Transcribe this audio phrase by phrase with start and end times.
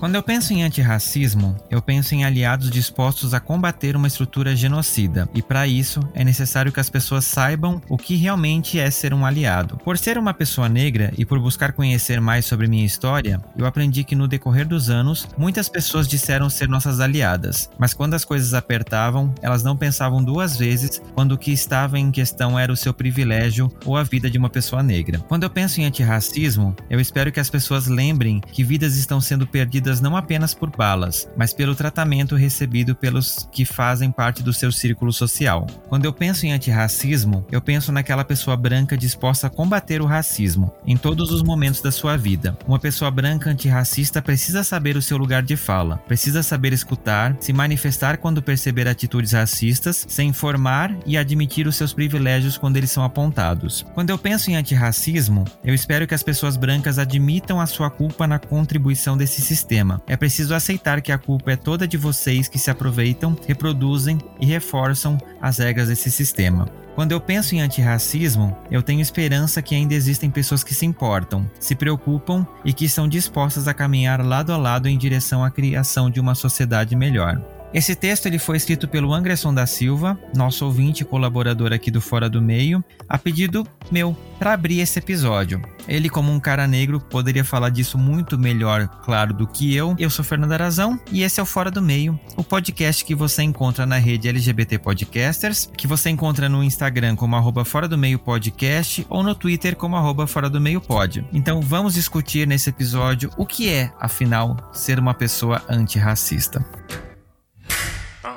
[0.00, 5.28] Quando eu penso em antirracismo, eu penso em aliados dispostos a combater uma estrutura genocida,
[5.34, 9.26] e para isso é necessário que as pessoas saibam o que realmente é ser um
[9.26, 9.76] aliado.
[9.84, 14.02] Por ser uma pessoa negra e por buscar conhecer mais sobre minha história, eu aprendi
[14.02, 18.54] que no decorrer dos anos, muitas pessoas disseram ser nossas aliadas, mas quando as coisas
[18.54, 22.94] apertavam, elas não pensavam duas vezes quando o que estava em questão era o seu
[22.94, 25.18] privilégio ou a vida de uma pessoa negra.
[25.28, 29.46] Quando eu penso em antirracismo, eu espero que as pessoas lembrem que vidas estão sendo
[29.46, 34.70] perdidas não apenas por balas, mas pelo tratamento recebido pelos que fazem parte do seu
[34.70, 35.66] círculo social.
[35.88, 40.70] Quando eu penso em antirracismo, eu penso naquela pessoa branca disposta a combater o racismo
[40.86, 42.58] em todos os momentos da sua vida.
[42.68, 47.52] Uma pessoa branca antirracista precisa saber o seu lugar de fala, precisa saber escutar, se
[47.52, 53.02] manifestar quando perceber atitudes racistas, se informar e admitir os seus privilégios quando eles são
[53.02, 53.86] apontados.
[53.94, 58.26] Quando eu penso em antirracismo, eu espero que as pessoas brancas admitam a sua culpa
[58.26, 60.02] na contribuição desse sistema problema.
[60.06, 64.46] É preciso aceitar que a culpa é toda de vocês que se aproveitam, reproduzem e
[64.46, 66.68] reforçam as regras desse sistema.
[66.94, 71.48] Quando eu penso em antirracismo, eu tenho esperança que ainda existem pessoas que se importam,
[71.58, 76.10] se preocupam e que estão dispostas a caminhar lado a lado em direção à criação
[76.10, 77.40] de uma sociedade melhor.
[77.72, 82.00] Esse texto ele foi escrito pelo Anderson da Silva, nosso ouvinte e colaborador aqui do
[82.00, 85.62] Fora do Meio, a pedido meu para abrir esse episódio.
[85.86, 89.94] Ele, como um cara negro, poderia falar disso muito melhor, claro, do que eu.
[89.98, 93.44] Eu sou Fernando Arazão e esse é o Fora do Meio, o podcast que você
[93.44, 98.18] encontra na rede LGBT Podcasters, que você encontra no Instagram como arroba Fora do Meio
[98.18, 101.24] Podcast ou no Twitter como arroba Fora do Meio Pod.
[101.32, 106.64] Então vamos discutir nesse episódio o que é, afinal, ser uma pessoa antirracista.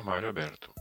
[0.04, 0.73] Armário aberto.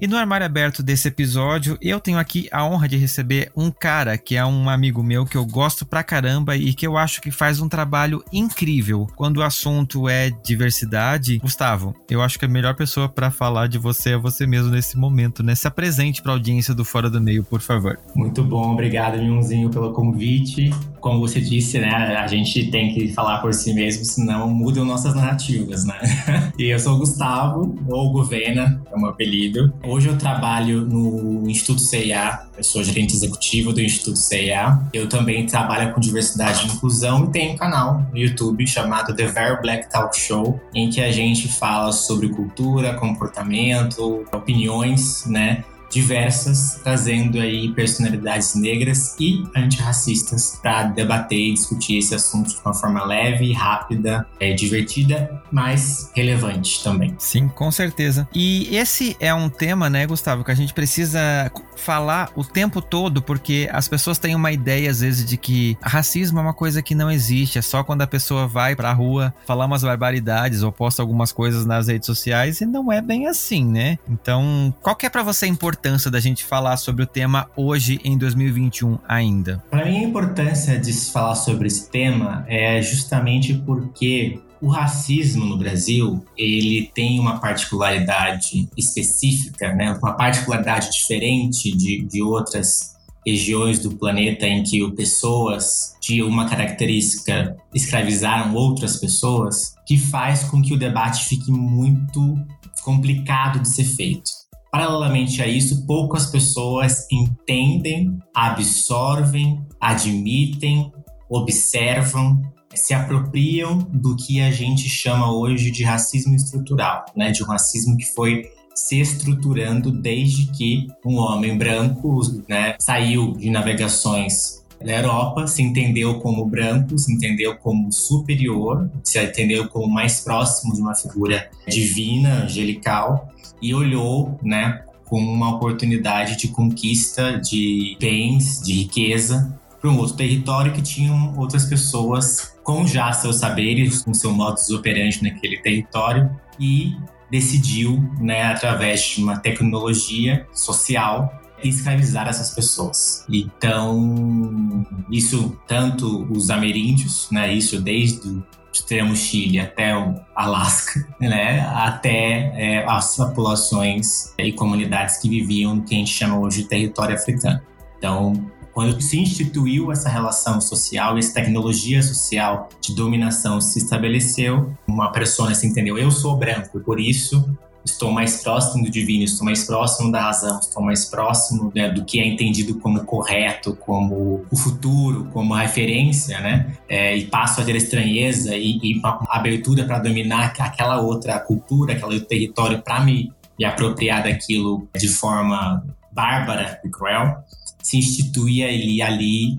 [0.00, 4.16] E no armário aberto desse episódio, eu tenho aqui a honra de receber um cara
[4.16, 7.30] que é um amigo meu que eu gosto pra caramba e que eu acho que
[7.30, 11.36] faz um trabalho incrível quando o assunto é diversidade.
[11.36, 14.96] Gustavo, eu acho que a melhor pessoa para falar de você é você mesmo nesse
[14.96, 15.54] momento, né?
[15.54, 17.98] Se apresente pra audiência do Fora do Meio, por favor.
[18.14, 20.70] Muito bom, obrigado, Minhãozinho, pelo convite.
[20.98, 25.14] Como você disse, né, a gente tem que falar por si mesmo, senão mudam nossas
[25.14, 25.98] narrativas, né?
[26.58, 29.70] e eu sou o Gustavo, ou Govena, é o meu apelido.
[29.90, 34.78] Hoje eu trabalho no Instituto CIA, eu sou gerente executivo do Instituto CIA.
[34.92, 39.26] Eu também trabalho com diversidade e inclusão e tenho um canal no YouTube chamado The
[39.26, 45.64] Very Black Talk Show, em que a gente fala sobre cultura, comportamento, opiniões, né?
[45.90, 52.72] Diversas, trazendo aí personalidades negras e antirracistas para debater e discutir esse assunto de uma
[52.72, 57.14] forma leve, rápida, é, divertida, mas relevante também.
[57.18, 58.28] Sim, com certeza.
[58.34, 63.22] E esse é um tema, né, Gustavo, que a gente precisa falar o tempo todo,
[63.22, 66.94] porque as pessoas têm uma ideia às vezes de que racismo é uma coisa que
[66.94, 71.02] não existe, é só quando a pessoa vai pra rua falar umas barbaridades ou posta
[71.02, 73.98] algumas coisas nas redes sociais e não é bem assim, né?
[74.08, 75.48] Então, qual que é para você a
[75.80, 79.62] importância da gente falar sobre o tema hoje em 2021 ainda?
[79.70, 85.46] Para mim a importância de se falar sobre esse tema é justamente porque o racismo
[85.46, 89.92] no Brasil, ele tem uma particularidade específica, né?
[89.92, 92.94] uma particularidade diferente de, de outras
[93.26, 100.60] regiões do planeta em que pessoas de uma característica escravizaram outras pessoas, que faz com
[100.60, 102.36] que o debate fique muito
[102.84, 104.39] complicado de ser feito.
[104.70, 110.92] Paralelamente a isso, poucas pessoas entendem, absorvem, admitem,
[111.28, 112.40] observam
[112.74, 117.32] se apropriam do que a gente chama hoje de racismo estrutural, né?
[117.32, 123.50] De um racismo que foi se estruturando desde que um homem branco né, saiu de
[123.50, 130.20] navegações da Europa, se entendeu como branco, se entendeu como superior, se entendeu como mais
[130.20, 133.28] próximo de uma figura divina, angelical,
[133.60, 140.16] e olhou né, com uma oportunidade de conquista de bens, de riqueza, para um outro
[140.16, 146.30] território que tinham outras pessoas com já seus saberes, com seu modus operandi naquele território
[146.58, 146.94] e
[147.30, 153.24] decidiu, né, através de uma tecnologia social, escravizar essas pessoas.
[153.28, 158.42] Então, isso tanto os ameríndios, né, isso desde
[158.72, 165.82] extremo Chile até o Alasca, né, até é, as populações e comunidades que viviam no
[165.82, 167.60] que a gente chama hoje de território africano.
[167.98, 168.32] Então,
[168.72, 175.54] quando se instituiu essa relação social, essa tecnologia social de dominação se estabeleceu, uma pessoa
[175.54, 177.44] se entendeu, eu sou branco e por isso
[177.84, 182.04] estou mais próximo do divino, estou mais próximo da razão, estou mais próximo né, do
[182.04, 186.74] que é entendido como correto, como o futuro, como referência, né?
[186.88, 192.14] É, e passo a ter estranheza e, e abertura para dominar aquela outra cultura, aquele
[192.14, 197.42] outro território para me, me apropriar daquilo de forma bárbara e cruel
[197.82, 199.58] se institui ali, ali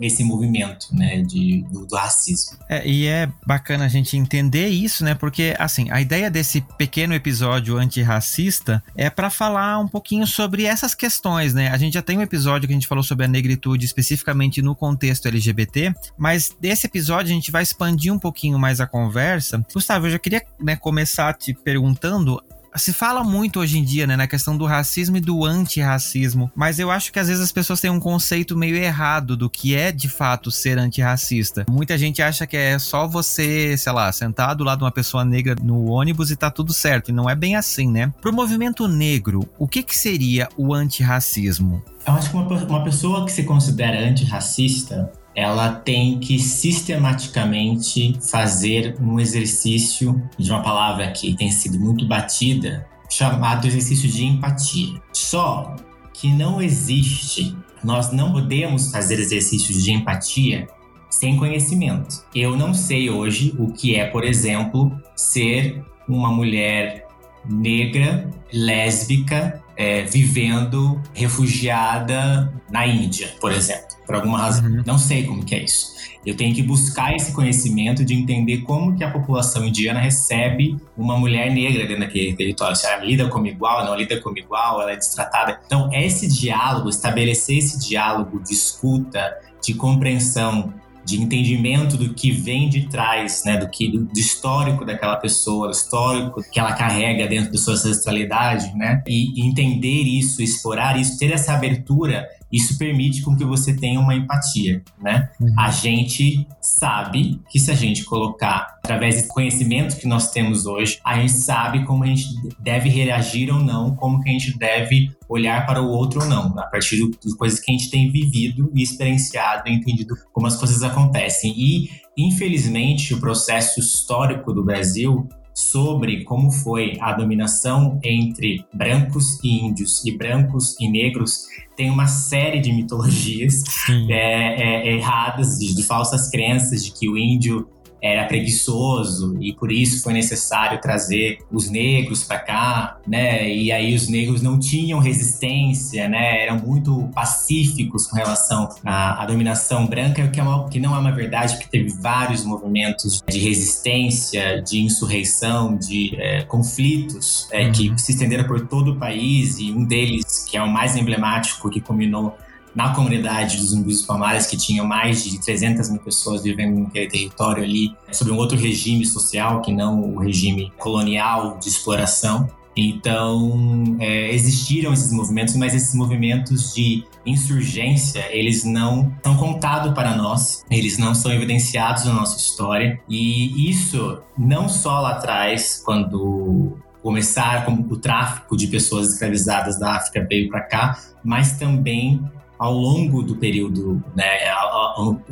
[0.00, 2.58] esse movimento né, de, do, do, racismo.
[2.68, 5.14] É, e é bacana a gente entender isso, né?
[5.14, 10.94] Porque, assim, a ideia desse pequeno episódio antirracista é para falar um pouquinho sobre essas
[10.94, 11.68] questões, né?
[11.68, 14.74] A gente já tem um episódio que a gente falou sobre a negritude especificamente no
[14.74, 19.64] contexto LGBT, mas desse episódio a gente vai expandir um pouquinho mais a conversa.
[19.72, 22.40] Gustavo, eu já queria né, começar te perguntando
[22.76, 26.78] se fala muito hoje em dia, né, na questão do racismo e do antirracismo, mas
[26.78, 29.90] eu acho que às vezes as pessoas têm um conceito meio errado do que é
[29.90, 31.66] de fato ser antirracista.
[31.68, 35.24] Muita gente acha que é só você, sei lá, sentar do lado de uma pessoa
[35.24, 38.12] negra no ônibus e tá tudo certo, e não é bem assim, né?
[38.20, 41.82] Pro movimento negro, o que que seria o antirracismo?
[42.06, 48.96] Eu acho que uma, uma pessoa que se considera antirracista, ela tem que sistematicamente fazer
[49.00, 55.00] um exercício de uma palavra que tem sido muito batida, chamado exercício de empatia.
[55.12, 55.76] Só
[56.12, 60.68] que não existe, nós não podemos fazer exercícios de empatia
[61.10, 62.24] sem conhecimento.
[62.34, 67.06] Eu não sei hoje o que é, por exemplo, ser uma mulher
[67.48, 74.66] negra, lésbica, é, vivendo refugiada na Índia, por exemplo, por alguma razão.
[74.66, 74.82] Uhum.
[74.84, 75.94] Não sei como que é isso.
[76.24, 81.16] Eu tenho que buscar esse conhecimento de entender como que a população indiana recebe uma
[81.16, 82.76] mulher negra dentro daquele território.
[82.76, 85.58] Se ela lida como igual, não lida como igual, ela é destratada.
[85.64, 90.74] Então, esse diálogo, estabelecer esse diálogo de escuta, de compreensão
[91.10, 95.72] de entendimento do que vem de trás, né, do que do, histórico daquela pessoa, do
[95.72, 101.32] histórico que ela carrega dentro da sua ancestralidade, né, e entender isso, explorar isso, ter
[101.32, 105.30] essa abertura isso permite com que você tenha uma empatia, né?
[105.40, 105.54] Uhum.
[105.58, 110.98] A gente sabe que se a gente colocar através do conhecimento que nós temos hoje,
[111.04, 112.26] a gente sabe como a gente
[112.58, 116.58] deve reagir ou não, como que a gente deve olhar para o outro ou não,
[116.58, 120.56] a partir das coisas que a gente tem vivido e experienciado e entendido como as
[120.56, 121.54] coisas acontecem.
[121.56, 121.88] E,
[122.18, 125.28] infelizmente, o processo histórico do Brasil
[125.60, 131.46] sobre como foi a dominação entre brancos e índios e brancos e negros.
[131.76, 133.62] Tem uma série de mitologias
[134.08, 137.68] é, é, erradas, de, de falsas crenças de que o índio
[138.02, 143.48] era preguiçoso e por isso foi necessário trazer os negros para cá, né?
[143.52, 146.42] E aí os negros não tinham resistência, né?
[146.42, 150.94] Eram muito pacíficos com relação à, à dominação branca, o que, é uma, que não
[150.94, 157.66] é uma verdade, porque teve vários movimentos de resistência, de insurreição, de é, conflitos é,
[157.66, 157.72] uhum.
[157.72, 161.68] que se estenderam por todo o país e um deles, que é o mais emblemático,
[161.70, 162.36] que culminou
[162.74, 167.64] na comunidade dos zumbis Palmares, que tinham mais de 300 mil pessoas vivendo naquele território
[167.64, 172.48] ali, sob um outro regime social que não o regime colonial de exploração.
[172.76, 180.16] Então, é, existiram esses movimentos, mas esses movimentos de insurgência, eles não são contados para
[180.16, 183.00] nós, eles não são evidenciados na nossa história.
[183.08, 189.96] E isso, não só lá atrás, quando começar como o tráfico de pessoas escravizadas da
[189.96, 192.22] África veio para cá, mas também
[192.60, 194.60] ao longo do período, né, a,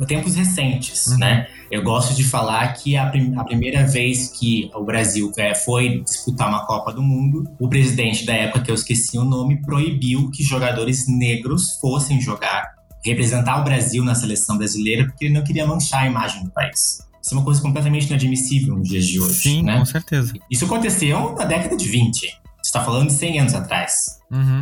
[0.01, 1.19] a, tempos recentes, uhum.
[1.19, 1.47] né?
[1.69, 6.01] Eu gosto de falar que a, prim, a primeira vez que o Brasil é, foi
[6.01, 10.31] disputar uma Copa do Mundo, o presidente da época, que eu esqueci o nome, proibiu
[10.31, 12.65] que jogadores negros fossem jogar,
[13.05, 17.07] representar o Brasil na seleção brasileira, porque ele não queria manchar a imagem do país.
[17.21, 19.35] Isso é uma coisa completamente inadmissível nos dias de hoje.
[19.35, 19.77] Sim, né?
[19.77, 20.33] com certeza.
[20.49, 22.21] Isso aconteceu na década de 20.
[22.21, 22.31] Você
[22.63, 23.93] está falando de 100 anos atrás.
[24.31, 24.61] Uhum.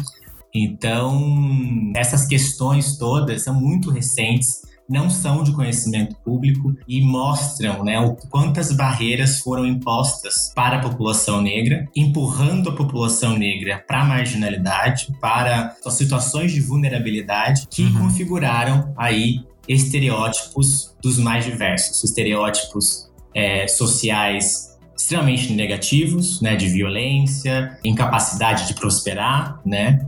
[0.54, 8.00] Então, essas questões todas são muito recentes, não são de conhecimento público e mostram né,
[8.00, 14.06] o quantas barreiras foram impostas para a população negra, empurrando a população negra para a
[14.06, 18.00] marginalidade, para situações de vulnerabilidade que uhum.
[18.00, 28.68] configuraram aí estereótipos dos mais diversos, estereótipos é, sociais extremamente negativos, né, de violência, incapacidade
[28.68, 30.00] de prosperar, né,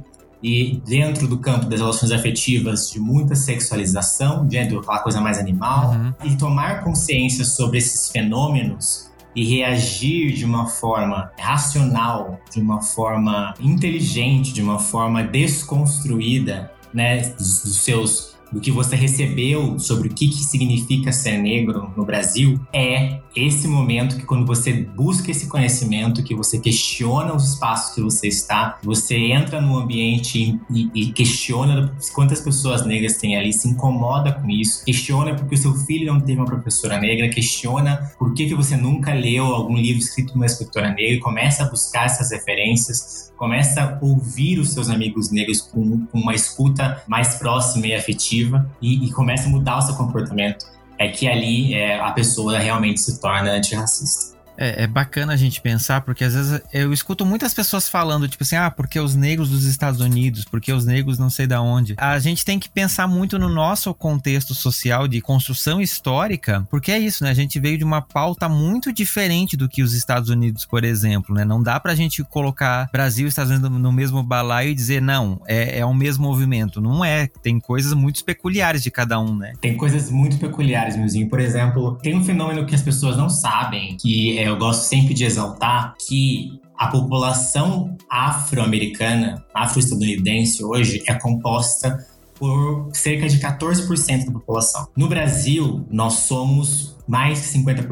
[0.41, 5.91] e dentro do campo das relações afetivas de muita sexualização, dentro daquela coisa mais animal,
[5.91, 6.13] uhum.
[6.23, 13.53] e tomar consciência sobre esses fenômenos e reagir de uma forma racional, de uma forma
[13.59, 20.27] inteligente, de uma forma desconstruída, né, dos seus do que você recebeu sobre o que,
[20.27, 26.23] que significa ser negro no Brasil, é esse momento que quando você busca esse conhecimento,
[26.23, 31.95] que você questiona os espaços que você está, você entra no ambiente e, e questiona
[32.13, 36.19] quantas pessoas negras tem ali, se incomoda com isso, questiona porque o seu filho não
[36.19, 40.39] teve uma professora negra, questiona por que, que você nunca leu algum livro escrito por
[40.39, 45.61] uma escritora negra, começa a buscar essas referências, começa a ouvir os seus amigos negros
[45.61, 48.38] com, com uma escuta mais próxima e afetiva
[48.81, 50.65] e, e, começa a mudar o seu comportamento,
[50.97, 54.38] é que ali é, a pessoa realmente se torna antirracista.
[54.61, 58.43] É, é, bacana a gente pensar, porque às vezes eu escuto muitas pessoas falando, tipo
[58.43, 61.95] assim, ah, porque os negros dos Estados Unidos, porque os negros não sei da onde.
[61.97, 66.99] A gente tem que pensar muito no nosso contexto social de construção histórica, porque é
[66.99, 67.29] isso, né?
[67.29, 71.33] A gente veio de uma pauta muito diferente do que os Estados Unidos, por exemplo,
[71.33, 71.45] né?
[71.45, 75.41] Não dá pra gente colocar Brasil e Estados Unidos no mesmo balaio e dizer, não,
[75.47, 76.81] é, é o mesmo movimento.
[76.81, 77.27] Não é.
[77.41, 79.53] Tem coisas muito peculiares de cada um, né?
[79.61, 81.29] Tem coisas muito peculiares, meuzinho.
[81.29, 85.13] Por exemplo, tem um fenômeno que as pessoas não sabem, que é eu gosto sempre
[85.13, 94.31] de exaltar que a população afro-americana, afro-estadunidense hoje é composta por cerca de 14% da
[94.31, 94.87] população.
[94.95, 97.85] No Brasil, nós somos mais que 50%,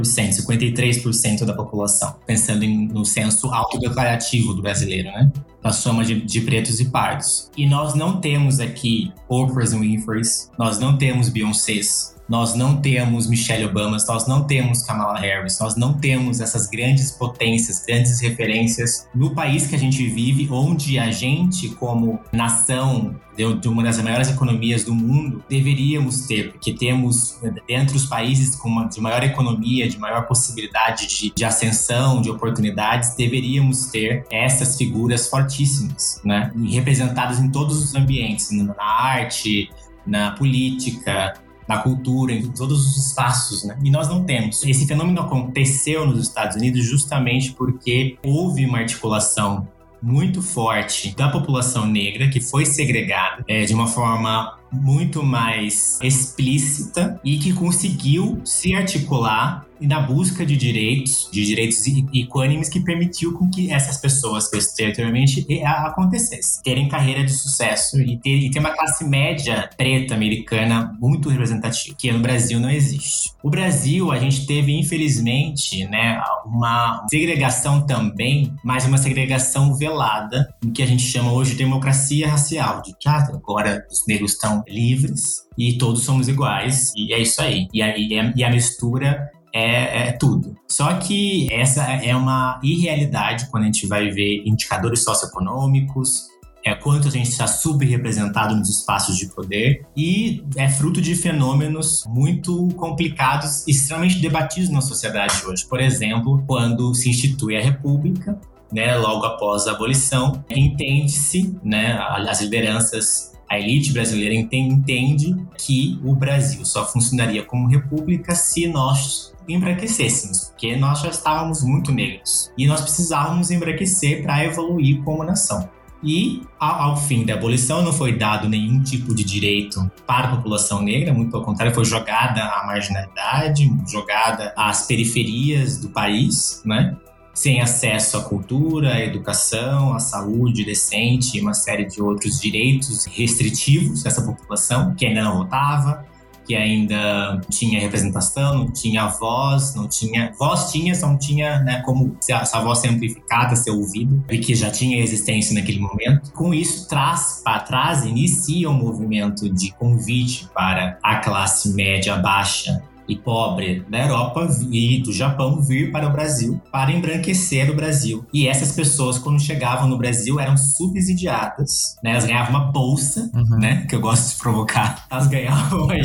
[0.46, 5.32] 53% da população, pensando em, no censo autodeclarativo do brasileiro, né?
[5.62, 7.50] Na soma de, de, pretos e pardos.
[7.58, 13.66] E nós não temos aqui Oprah's Winfrey's, nós não temos Beyoncé's, nós não temos Michelle
[13.66, 19.34] Obama, nós não temos Kamala Harris, nós não temos essas grandes potências, grandes referências no
[19.34, 24.84] país que a gente vive, onde a gente, como nação de uma das maiores economias
[24.84, 30.00] do mundo, deveríamos ter, porque temos, dentre os países com uma, de maior economia, de
[30.00, 36.52] maior possibilidade de, de ascensão, de oportunidades, deveríamos ter essas figuras fortíssimas, né?
[36.72, 39.70] Representadas em todos os ambientes, na arte,
[40.06, 41.36] na política,
[41.68, 43.78] na cultura, em todos os espaços, né?
[43.84, 44.64] E nós não temos.
[44.64, 49.68] Esse fenômeno aconteceu nos Estados Unidos justamente porque houve uma articulação
[50.02, 57.20] muito forte da população negra que foi segregada é, de uma forma muito mais explícita
[57.24, 61.84] e que conseguiu se articular na busca de direitos, de direitos
[62.14, 68.00] equânimes que permitiu com que essas pessoas que eu anteriormente acontecessem, terem carreira de sucesso
[68.02, 72.70] e ter, e ter uma classe média preta americana muito representativa, que no Brasil não
[72.70, 73.32] existe.
[73.44, 80.72] O Brasil, a gente teve, infelizmente, né, uma segregação também, mas uma segregação velada, o
[80.72, 84.64] que a gente chama hoje de democracia racial, de que ah, agora os negros estão
[84.70, 87.68] livres e todos somos iguais, e é isso aí.
[87.74, 90.56] E a, e a mistura é, é, tudo.
[90.68, 96.28] Só que essa é uma irrealidade quando a gente vai ver indicadores socioeconômicos,
[96.64, 102.04] é quanto a gente está subrepresentado nos espaços de poder e é fruto de fenômenos
[102.08, 105.66] muito complicados e extremamente debatidos na sociedade hoje.
[105.66, 108.38] Por exemplo, quando se institui a República,
[108.72, 111.98] né, logo após a abolição, entende-se, né,
[112.28, 119.34] as lideranças a elite brasileira entende que o Brasil só funcionaria como república se nós
[119.48, 125.70] embranquecêssemos, porque nós já estávamos muito negros e nós precisávamos embranquecer para evoluir como nação.
[126.04, 130.82] E ao, fim da abolição não foi dado nenhum tipo de direito para a população
[130.82, 136.96] negra, muito pelo contrário, foi jogada à marginalidade, jogada às periferias do país, né?
[137.38, 143.06] Sem acesso à cultura, à educação, à saúde decente e uma série de outros direitos
[143.06, 146.03] restritivos dessa população que ainda não votava,
[146.48, 150.34] que ainda tinha representação, não tinha voz, não tinha.
[150.39, 154.56] Voz tinha, só não tinha né, como essa voz ser amplificada, ser ouvida, e que
[154.56, 156.32] já tinha existência naquele momento.
[156.32, 162.82] Com isso, traz para trás, inicia um movimento de convite para a classe média baixa
[163.08, 168.26] e pobre da Europa e do Japão vir para o Brasil para embranquecer o Brasil.
[168.34, 172.12] E essas pessoas, quando chegavam no Brasil, eram subsidiadas, né?
[172.12, 173.58] Elas ganhavam uma bolsa, uhum.
[173.60, 173.86] né?
[173.88, 175.06] Que eu gosto de provocar.
[175.10, 176.02] Elas ganhavam aí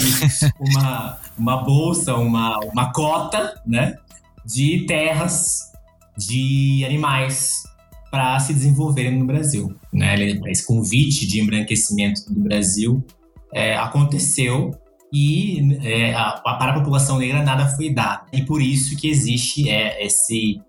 [0.60, 3.96] uma, uma bolsa, uma, uma cota, né?
[4.44, 5.72] De terras,
[6.16, 7.62] de animais
[8.10, 9.74] para se desenvolverem no Brasil.
[9.90, 10.14] Né?
[10.46, 13.02] Esse convite de embranquecimento do Brasil
[13.54, 14.70] é, aconteceu
[15.12, 18.26] e é, a, para a população negra nada foi dado.
[18.32, 20.60] E por isso que existe é, esse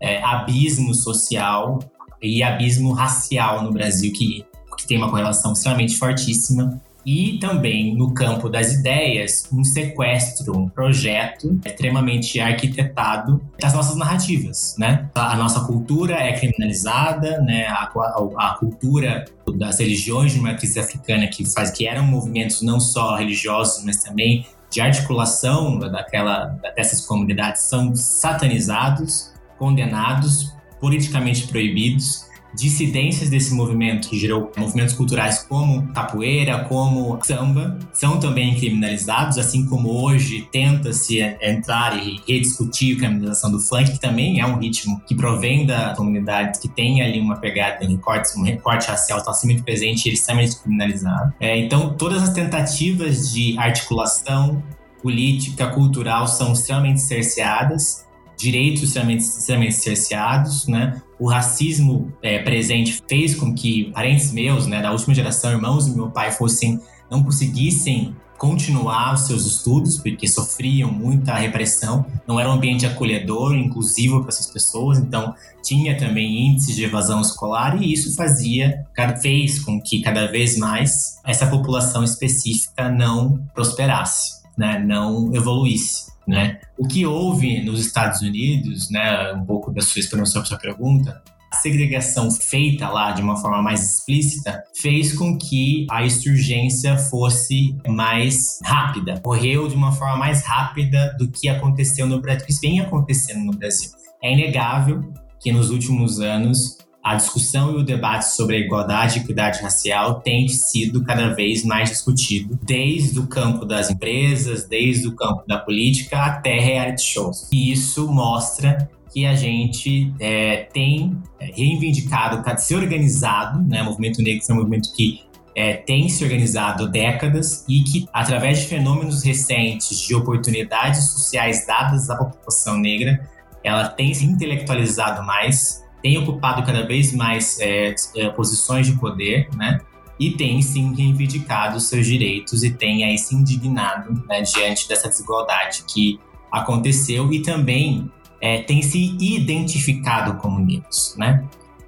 [0.00, 1.78] é, abismo social
[2.20, 4.44] e abismo racial no Brasil que
[4.76, 10.68] que tem uma correlação extremamente fortíssima e também no campo das ideias, um sequestro, um
[10.68, 15.08] projeto extremamente arquitetado das nossas narrativas, né?
[15.14, 17.66] A nossa cultura é criminalizada, né?
[17.66, 19.24] A, a, a cultura
[19.56, 24.46] das religiões de matriz africana que faz que eram movimentos não só religiosos, mas também
[24.70, 34.50] de articulação daquela dessas comunidades são satanizados, condenados, politicamente proibidos dissidências desse movimento, que gerou
[34.56, 42.20] movimentos culturais como capoeira, como samba, são também criminalizados, assim como hoje tenta-se entrar e
[42.28, 46.68] rediscutir a criminalização do funk, que também é um ritmo que provém da comunidade, que
[46.68, 50.18] tem ali uma pegada, um recorte, um recorte racial, está muito presente e ele é
[50.18, 51.32] extremamente criminalizado.
[51.40, 54.62] É, então, todas as tentativas de articulação
[55.02, 58.06] política, cultural são extremamente cerceadas
[58.42, 61.00] direitos extremamente, extremamente cerceados, né?
[61.18, 65.94] O racismo é, presente fez com que parentes meus, né, da última geração, irmãos do
[65.94, 72.48] meu pai, fossem não conseguissem continuar os seus estudos porque sofriam muita repressão, não era
[72.48, 75.32] um ambiente acolhedor, inclusivo para essas pessoas, então
[75.62, 78.84] tinha também índices de evasão escolar e isso fazia,
[79.20, 86.11] fez com que cada vez mais essa população específica não prosperasse, né, não evoluísse.
[86.26, 86.60] Né?
[86.78, 91.20] O que houve nos Estados Unidos, né, um pouco da sua experiência para sua pergunta,
[91.52, 97.76] a segregação feita lá de uma forma mais explícita fez com que a insurgência fosse
[97.86, 102.80] mais rápida, correu de uma forma mais rápida do que aconteceu no Brasil, que vem
[102.80, 103.90] acontecendo no Brasil.
[104.22, 109.22] É inegável que nos últimos anos a discussão e o debate sobre a igualdade e
[109.22, 115.16] equidade racial tem sido cada vez mais discutido, desde o campo das empresas, desde o
[115.16, 117.48] campo da política até reality shows.
[117.52, 123.82] E isso mostra que a gente é, tem reivindicado, se organizado, né?
[123.82, 125.22] O movimento negro é um movimento que
[125.54, 132.08] é, tem se organizado décadas e que, através de fenômenos recentes de oportunidades sociais dadas
[132.08, 133.28] à população negra,
[133.62, 139.48] ela tem se intelectualizado mais, tem ocupado cada vez mais é, é, posições de poder,
[139.54, 139.80] né?
[140.18, 145.84] E tem sim reivindicado seus direitos e tem aí se indignado né, diante dessa desigualdade
[145.86, 151.44] que aconteceu e também é, tem se identificado como negros, né?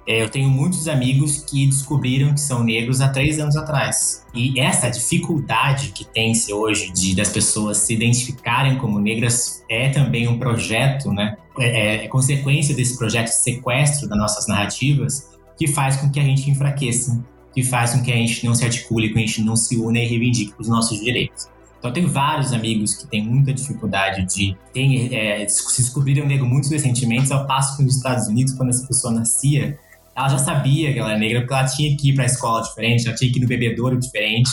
[0.07, 4.23] É, eu tenho muitos amigos que descobriram que são negros há três anos atrás.
[4.35, 10.27] E essa dificuldade que tem-se hoje de das pessoas se identificarem como negras é também
[10.27, 11.35] um projeto, né?
[11.57, 16.19] É, é, é consequência desse projeto de sequestro das nossas narrativas que faz com que
[16.19, 19.41] a gente enfraqueça, que faz com que a gente não se articule, que a gente
[19.41, 21.47] não se una e reivindique os nossos direitos.
[21.79, 27.31] Então, tenho vários amigos que têm muita dificuldade de é, se descobriram negro muito recentemente,
[27.31, 29.77] ao passo que nos Estados Unidos, quando essa pessoa nascia,
[30.15, 32.61] ela já sabia que ela era negra, porque ela tinha que ir para a escola
[32.61, 34.49] diferente, ela tinha que ir no bebedouro diferente.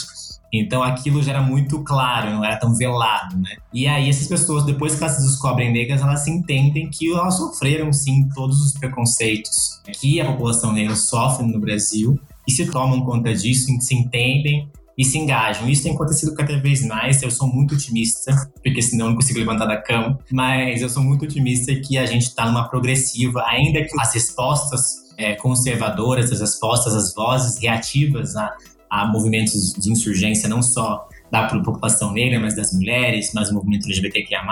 [0.52, 3.56] Então aquilo já era muito claro, não era tão velado, né?
[3.72, 7.36] E aí essas pessoas, depois que elas se descobrem negras, elas se entendem que elas
[7.36, 13.02] sofreram sim todos os preconceitos que a população negra sofre no Brasil e se tomam
[13.02, 15.68] conta disso, se entendem e se engajam.
[15.70, 17.22] Isso tem acontecido cada vez mais.
[17.22, 20.18] Eu sou muito otimista, porque senão eu não consigo levantar da cama.
[20.30, 25.01] Mas eu sou muito otimista que a gente está numa progressiva, ainda que as respostas
[25.16, 28.54] é, conservadoras, as respostas, as vozes reativas a,
[28.90, 33.86] a movimentos de insurgência, não só da população negra, mas das mulheres, mas o movimento
[33.86, 34.42] LGBTQIA+,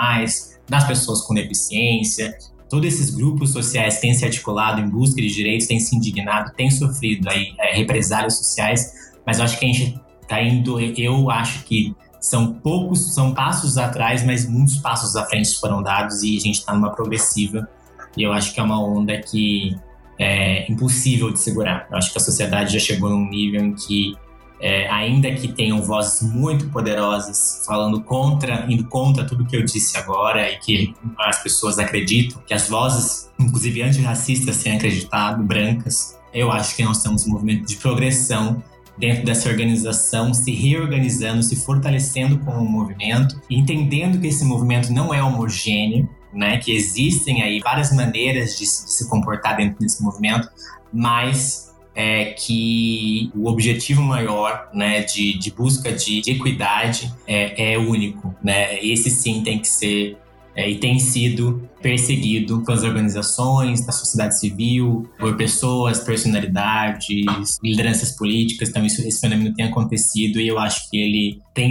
[0.69, 2.37] das pessoas com deficiência.
[2.71, 6.71] Todos esses grupos sociais têm se articulado em busca de direitos, têm se indignado, têm
[6.71, 8.93] sofrido aí, é, represálias sociais,
[9.27, 13.77] mas eu acho que a gente está indo, eu acho que são poucos, são passos
[13.77, 17.69] atrás, mas muitos passos à frente foram dados e a gente está numa progressiva.
[18.17, 19.75] E eu acho que é uma onda que
[20.21, 21.89] é, impossível de segurar.
[21.91, 24.15] Eu acho que a sociedade já chegou num nível em que,
[24.61, 29.97] é, ainda que tenham vozes muito poderosas falando contra, indo contra tudo que eu disse
[29.97, 36.53] agora e que as pessoas acreditam, que as vozes, inclusive antirracistas, têm acreditado, brancas, eu
[36.53, 38.63] acho que nós temos um movimento de progressão
[38.99, 45.15] dentro dessa organização, se reorganizando, se fortalecendo como um movimento, entendendo que esse movimento não
[45.15, 46.59] é homogêneo, né?
[46.59, 50.49] Que existem aí várias maneiras de se comportar dentro desse movimento,
[50.93, 57.79] mas é que o objetivo maior, né, de, de busca de, de equidade é, é
[57.79, 58.83] único, né?
[58.85, 60.17] Esse sim tem que ser
[60.55, 68.69] é, e tem sido perseguido pelas organizações, da sociedade civil, por pessoas, personalidades, lideranças políticas.
[68.69, 71.71] Então, isso, esse fenômeno tem acontecido e eu acho que ele tem,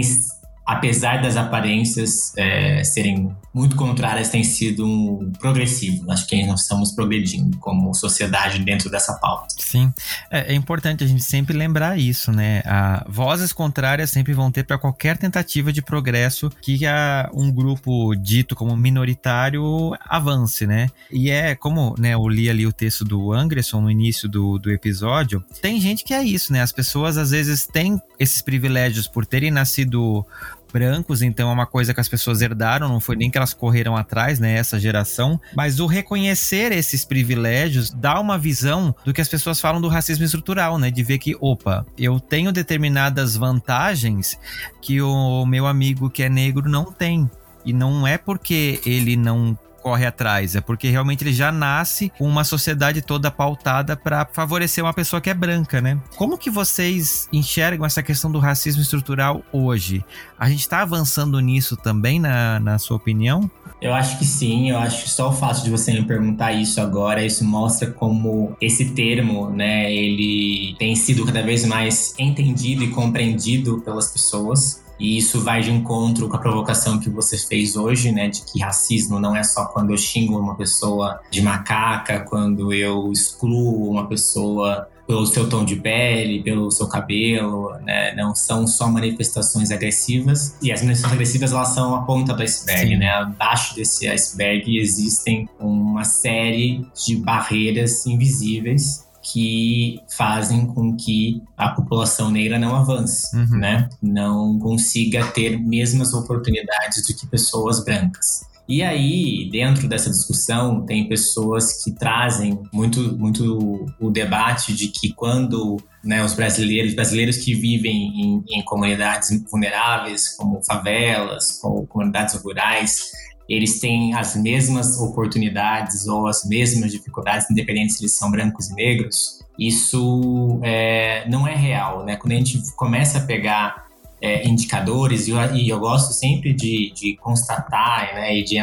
[0.66, 6.10] apesar das aparências é, serem muito contrárias têm sido um progressivo.
[6.10, 9.54] Acho que nós estamos progredindo como sociedade dentro dessa pauta.
[9.58, 9.92] Sim,
[10.30, 12.62] é, é importante a gente sempre lembrar isso, né?
[12.64, 18.14] A, vozes contrárias sempre vão ter para qualquer tentativa de progresso que a, um grupo
[18.14, 20.88] dito como minoritário avance, né?
[21.10, 22.14] E é como, né?
[22.14, 25.44] Eu li ali o texto do Anderson no início do, do episódio.
[25.60, 26.62] Tem gente que é isso, né?
[26.62, 30.24] As pessoas às vezes têm esses privilégios por terem nascido
[30.70, 33.96] brancos, então é uma coisa que as pessoas herdaram, não foi nem que elas correram
[33.96, 39.28] atrás, né, essa geração, mas o reconhecer esses privilégios dá uma visão do que as
[39.28, 44.38] pessoas falam do racismo estrutural, né, de ver que, opa, eu tenho determinadas vantagens
[44.80, 47.28] que o meu amigo que é negro não tem.
[47.64, 52.26] E não é porque ele não corre atrás, é porque realmente ele já nasce com
[52.26, 55.98] uma sociedade toda pautada para favorecer uma pessoa que é branca, né?
[56.16, 60.04] Como que vocês enxergam essa questão do racismo estrutural hoje?
[60.38, 63.50] A gente está avançando nisso também, na, na sua opinião?
[63.80, 66.80] Eu acho que sim, eu acho que só o fato de você me perguntar isso
[66.82, 72.90] agora, isso mostra como esse termo, né, ele tem sido cada vez mais entendido e
[72.90, 74.82] compreendido pelas pessoas.
[75.00, 78.28] E isso vai de encontro com a provocação que você fez hoje, né?
[78.28, 83.10] De que racismo não é só quando eu xingo uma pessoa de macaca, quando eu
[83.10, 88.14] excluo uma pessoa pelo seu tom de pele, pelo seu cabelo, né?
[88.14, 90.54] Não são só manifestações agressivas.
[90.62, 92.96] E as manifestações agressivas, elas são a ponta do iceberg, Sim.
[92.98, 93.08] né?
[93.10, 102.30] Abaixo desse iceberg existem uma série de barreiras invisíveis que fazem com que a população
[102.30, 103.58] negra não avance, uhum.
[103.58, 103.88] né?
[104.02, 108.48] Não consiga ter mesmas oportunidades do que pessoas brancas.
[108.70, 115.12] E aí, dentro dessa discussão, tem pessoas que trazem muito, muito o debate de que
[115.12, 122.40] quando né, os brasileiros, brasileiros que vivem em, em comunidades vulneráveis, como favelas, como comunidades
[122.40, 123.10] rurais,
[123.50, 128.74] eles têm as mesmas oportunidades ou as mesmas dificuldades, independente se eles são brancos e
[128.74, 132.14] negros, isso é, não é real, né?
[132.14, 133.88] Quando a gente começa a pegar
[134.22, 138.56] é, indicadores, e eu, e eu, gosto sempre de, de constatar né, e de,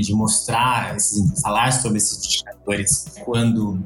[0.00, 3.78] de mostrar, esses, falar sobre esses indicadores quando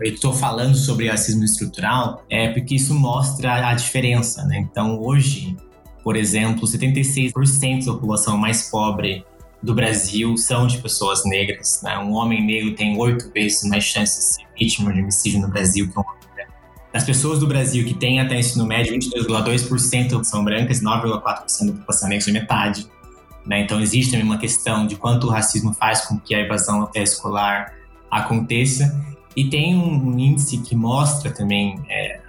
[0.00, 4.58] eu estou falando sobre racismo estrutural, é porque isso mostra a diferença, né?
[4.58, 5.56] Então, hoje,
[6.02, 9.24] por exemplo, 76% da população mais pobre
[9.64, 11.80] do Brasil são de pessoas negras.
[11.82, 11.98] Né?
[11.98, 15.90] Um homem negro tem oito vezes mais chances de ser vítima de homicídio no Brasil
[15.90, 16.52] que um homem branco.
[16.92, 21.72] Das pessoas do Brasil que têm até ensino médio, 22,2% são brancas e 9,4% da
[21.72, 22.86] população negra, metade.
[23.46, 23.62] Né?
[23.62, 27.72] Então existe uma questão de quanto o racismo faz com que a evasão escolar
[28.10, 29.02] aconteça.
[29.36, 32.20] E tem um índice que mostra também é,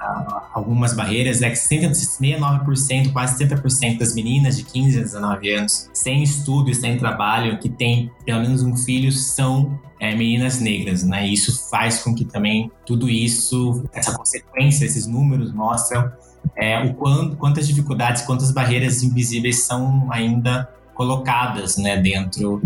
[0.54, 6.24] algumas barreiras, é que 69%, quase 70% das meninas de 15 a 19 anos, sem
[6.24, 11.28] estudo e sem trabalho, que tem pelo menos um filho, são é, meninas negras, né?
[11.28, 16.12] E isso faz com que também tudo isso, essa consequência, esses números mostram
[16.56, 22.62] é, o quanto, quantas dificuldades, quantas barreiras invisíveis são ainda colocadas né, dentro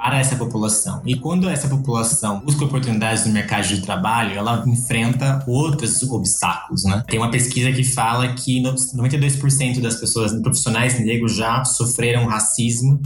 [0.00, 1.02] para essa população.
[1.04, 7.04] E quando essa população busca oportunidades no mercado de trabalho, ela enfrenta outros obstáculos, né?
[7.06, 12.98] Tem uma pesquisa que fala que 92% das pessoas profissionais negros já sofreram racismo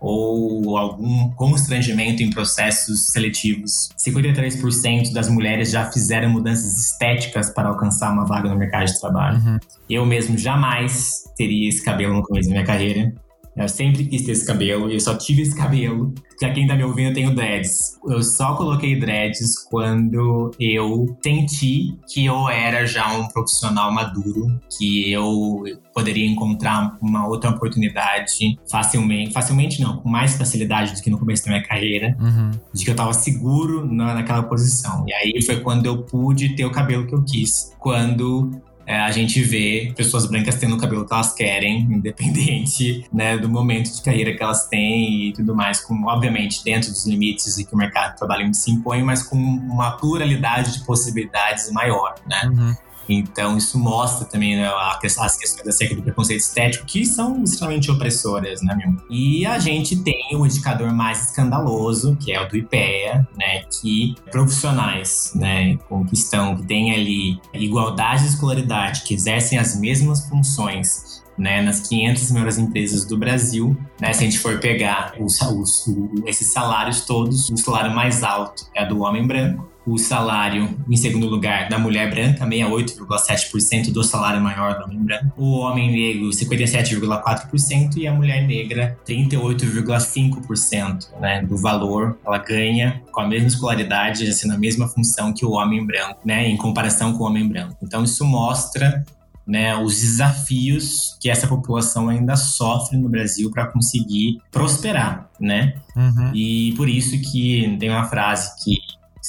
[0.00, 3.90] ou algum constrangimento em processos seletivos.
[3.96, 9.38] 53% das mulheres já fizeram mudanças estéticas para alcançar uma vaga no mercado de trabalho.
[9.38, 9.58] Uhum.
[9.88, 13.14] Eu mesmo jamais teria esse cabelo no começo da minha carreira.
[13.60, 16.14] Eu sempre quis ter esse cabelo e eu só tive esse cabelo.
[16.40, 17.98] Já quem tá me ouvindo, eu tenho dreads.
[18.08, 25.12] Eu só coloquei dreads quando eu senti que eu era já um profissional maduro, que
[25.12, 29.34] eu poderia encontrar uma outra oportunidade facilmente.
[29.34, 32.16] Facilmente não, com mais facilidade do que no começo da minha carreira.
[32.18, 32.50] Uhum.
[32.72, 35.04] De que eu tava seguro na, naquela posição.
[35.06, 37.76] E aí foi quando eu pude ter o cabelo que eu quis.
[37.78, 38.50] Quando
[38.86, 43.48] é, a gente vê pessoas brancas tendo o cabelo que elas querem, independente né, do
[43.48, 47.74] momento de carreira que elas têm e tudo mais, com, obviamente, dentro dos limites que
[47.74, 52.42] o mercado de trabalho se impõe, mas com uma pluralidade de possibilidades maior, né?
[52.46, 52.74] Uhum.
[53.12, 58.62] Então, isso mostra também né, as questões acerca do preconceito estético, que são extremamente opressoras,
[58.62, 58.96] né, meu?
[59.10, 64.14] E a gente tem o indicador mais escandaloso, que é o do IPEA, né, que
[64.30, 65.76] profissionais, né,
[66.08, 71.80] que estão, que têm ali igualdade de escolaridade, que exercem as mesmas funções né, nas
[71.88, 75.86] 500 maiores empresas do Brasil, né, se a gente for pegar os, os,
[76.26, 81.26] esses salários todos, o salário mais alto é do homem branco, o salário, em segundo
[81.26, 85.32] lugar, da mulher branca, 68,7% do salário maior do homem branco.
[85.36, 87.96] O homem negro, 57,4%.
[87.96, 92.18] E a mulher negra, 38,5% né, do valor.
[92.24, 96.46] Ela ganha com a mesma escolaridade, assim, na mesma função que o homem branco, né,
[96.46, 97.76] em comparação com o homem branco.
[97.82, 99.04] Então, isso mostra
[99.46, 105.74] né, os desafios que essa população ainda sofre no Brasil para conseguir prosperar, né?
[105.96, 106.30] Uhum.
[106.32, 108.78] E por isso que tem uma frase que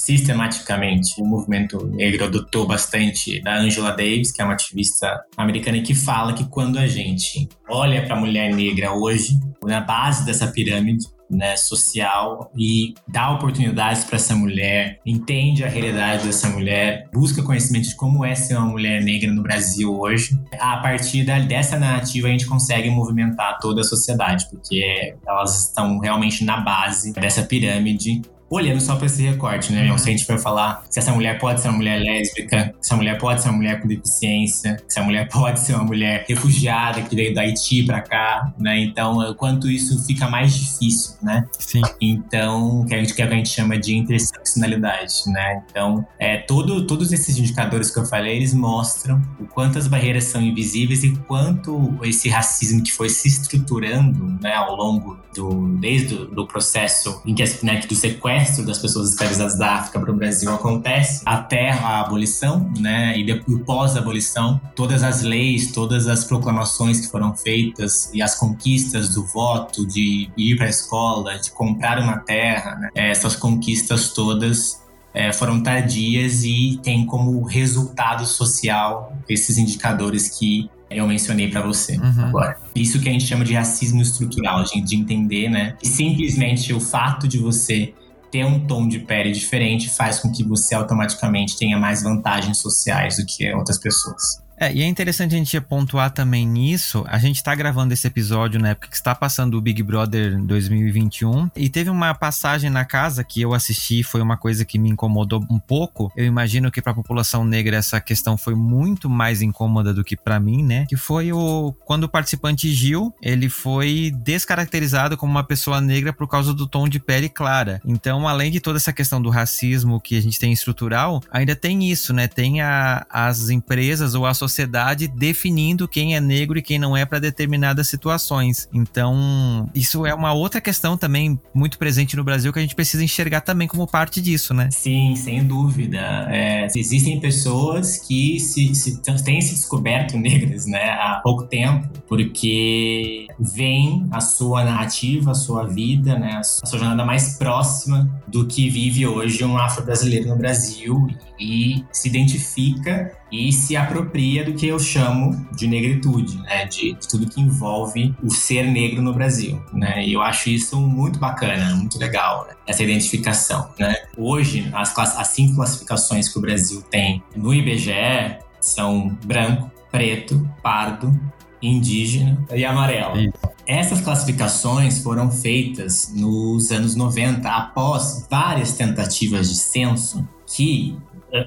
[0.04, 5.94] sistematicamente o movimento negro adotou bastante da Angela Davis, que é uma ativista americana que
[5.94, 11.06] fala que quando a gente olha para a mulher negra hoje, na base dessa pirâmide,
[11.30, 17.88] né, social e dá oportunidades para essa mulher, entende a realidade dessa mulher, busca conhecimento
[17.88, 20.38] de como é ser uma mulher negra no Brasil hoje.
[20.58, 26.44] A partir dessa narrativa a gente consegue movimentar toda a sociedade, porque elas estão realmente
[26.44, 28.20] na base dessa pirâmide
[28.52, 29.90] olhando só para esse recorte, né?
[29.90, 29.98] Uhum.
[29.98, 32.96] Se a gente for falar se essa mulher pode ser uma mulher lésbica, se essa
[32.96, 37.00] mulher pode ser uma mulher com deficiência, se a mulher pode ser uma mulher refugiada
[37.00, 38.78] que veio do Haiti para cá, né?
[38.78, 41.46] Então, é quanto isso fica mais difícil, né?
[41.58, 41.80] Sim.
[42.00, 45.62] Então, que a gente, que a gente chama de interseccionalidade, né?
[45.70, 50.24] Então, é, todo, todos esses indicadores que eu falei, eles mostram o quanto as barreiras
[50.24, 56.14] são invisíveis e quanto esse racismo que foi se estruturando, né, ao longo do desde
[56.14, 60.10] o do processo em que né, do sequestro sequestro das pessoas escravizadas da África para
[60.10, 63.16] o Brasil acontece até a abolição, né?
[63.18, 69.14] E depois pós-abolição, todas as leis, todas as proclamações que foram feitas e as conquistas
[69.14, 72.90] do voto, de ir para a escola, de comprar uma terra, né?
[72.94, 74.82] essas conquistas todas
[75.14, 81.96] é, foram tardias e tem como resultado social esses indicadores que eu mencionei para você
[81.96, 82.24] uhum.
[82.24, 82.58] agora.
[82.74, 85.74] Isso que a gente chama de racismo estrutural, gente, de entender, né?
[85.82, 87.94] E simplesmente o fato de você
[88.32, 93.18] ter um tom de pele diferente faz com que você automaticamente tenha mais vantagens sociais
[93.18, 94.41] do que outras pessoas.
[94.62, 97.04] É, e é interessante a gente pontuar também nisso.
[97.08, 101.50] A gente tá gravando esse episódio na época que está passando o Big Brother 2021
[101.56, 105.44] e teve uma passagem na casa que eu assisti, foi uma coisa que me incomodou
[105.50, 106.12] um pouco.
[106.16, 110.16] Eu imagino que para a população negra essa questão foi muito mais incômoda do que
[110.16, 110.86] para mim, né?
[110.88, 116.28] Que foi o quando o participante Gil, ele foi descaracterizado como uma pessoa negra por
[116.28, 117.80] causa do tom de pele clara.
[117.84, 121.90] Então, além de toda essa questão do racismo que a gente tem estrutural, ainda tem
[121.90, 122.28] isso, né?
[122.28, 127.04] Tem a, as empresas ou a sociedade definindo quem é negro e quem não é
[127.04, 128.68] para determinadas situações.
[128.72, 133.02] Então, isso é uma outra questão também muito presente no Brasil que a gente precisa
[133.02, 134.68] enxergar também como parte disso, né?
[134.70, 135.98] Sim, sem dúvida.
[136.30, 143.26] É, existem pessoas que se, se, têm se descoberto negras, né, há pouco tempo, porque
[143.38, 148.68] vem a sua narrativa, a sua vida, né, a sua jornada mais próxima do que
[148.68, 151.08] vive hoje um afro-brasileiro no Brasil
[151.40, 156.66] e se identifica e se apropria do que eu chamo de negritude, né?
[156.66, 160.04] De, de, tudo que envolve o ser negro no Brasil, né?
[160.04, 162.54] E eu acho isso muito bacana, muito legal, né?
[162.66, 163.94] essa identificação, né?
[164.18, 171.18] Hoje, as, as cinco classificações que o Brasil tem no IBGE são branco, preto, pardo,
[171.62, 173.18] indígena e amarelo.
[173.18, 173.52] Isso.
[173.66, 180.96] Essas classificações foram feitas nos anos 90, após várias tentativas de censo que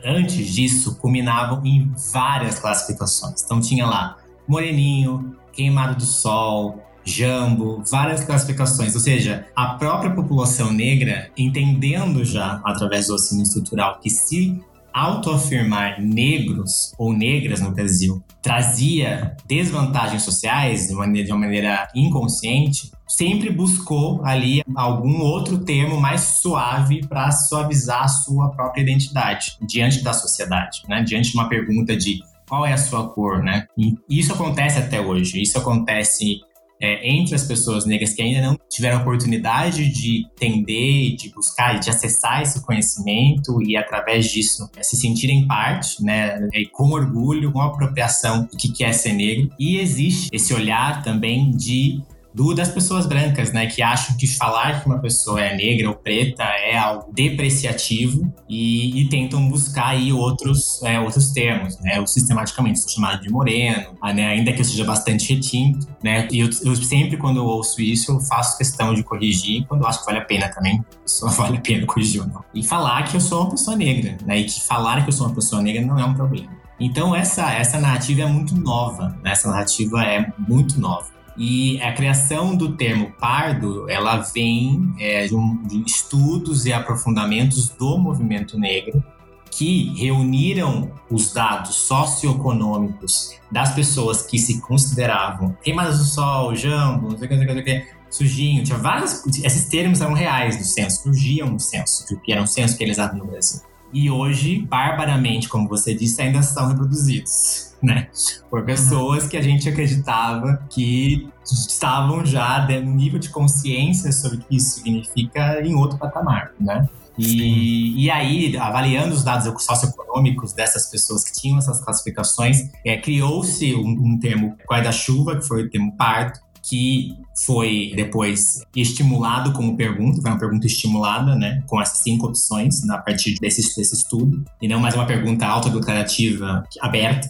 [0.03, 3.43] antes disso, culminavam em várias classificações.
[3.43, 8.95] Então tinha lá moreninho, queimado do sol, jambo, várias classificações.
[8.95, 14.59] Ou seja, a própria população negra, entendendo já através do ensino estrutural que se
[14.95, 22.91] autoafirmar negros ou negras no Brasil trazia desvantagens sociais de, maneira, de uma maneira inconsciente,
[23.05, 30.01] sempre buscou ali algum outro termo mais suave para suavizar a sua própria identidade diante
[30.01, 31.03] da sociedade, né?
[31.03, 33.67] Diante de uma pergunta de qual é a sua cor, né?
[33.77, 35.41] E isso acontece até hoje.
[35.41, 36.39] Isso acontece
[36.85, 41.89] é, entre as pessoas negras que ainda não tiveram oportunidade de entender, de buscar, de
[41.89, 48.43] acessar esse conhecimento e através disso é, se sentirem parte, né, com orgulho, com apropriação
[48.43, 49.49] do que é ser negro.
[49.59, 52.01] E existe esse olhar também de
[52.35, 55.95] do, das pessoas brancas, né, que acham que falar que uma pessoa é negra ou
[55.95, 62.05] preta é algo depreciativo e, e tentam buscar aí outros, é, outros termos, né, eu
[62.05, 66.39] sistematicamente sou chamado de moreno, ah, né, ainda que eu seja bastante retinto, né, e
[66.39, 69.99] eu, eu, sempre quando eu ouço isso eu faço questão de corrigir quando eu acho
[69.99, 72.43] que vale a pena também, só vale a pena corrigir ou não.
[72.53, 75.27] E falar que eu sou uma pessoa negra, né, e que falar que eu sou
[75.27, 76.53] uma pessoa negra não é um problema.
[76.77, 79.31] Então essa, essa narrativa é muito nova, né?
[79.31, 81.14] essa narrativa é muito nova.
[81.37, 87.69] E a criação do termo pardo, ela vem é, de, um, de estudos e aprofundamentos
[87.69, 89.03] do movimento negro
[89.51, 97.17] que reuniram os dados socioeconômicos das pessoas que se consideravam queimadas do sol, jambo, não
[97.17, 99.25] sei o que, não sei o que, sujinho, tinha vários.
[99.43, 103.25] Esses termos eram reais do censo, surgiam no censo, que era um censo usavam no
[103.25, 103.61] Brasil.
[103.95, 108.07] E hoje, barbaramente, como você disse, ainda são reproduzidos né?
[108.49, 114.41] Por pessoas que a gente acreditava que estavam já no nível de consciência sobre o
[114.41, 116.89] que isso significa em outro patamar, né?
[117.17, 123.73] E, e, aí, avaliando os dados socioeconômicos dessas pessoas que tinham essas classificações, é, criou-se
[123.73, 130.21] um, um, termo guarda-chuva, que foi o termo parto, que foi depois estimulado como pergunta,
[130.21, 134.67] foi uma pergunta estimulada, né, com essas cinco opções a partir desse, desse estudo, e
[134.67, 137.29] não mais uma pergunta autodeclarativa aberta.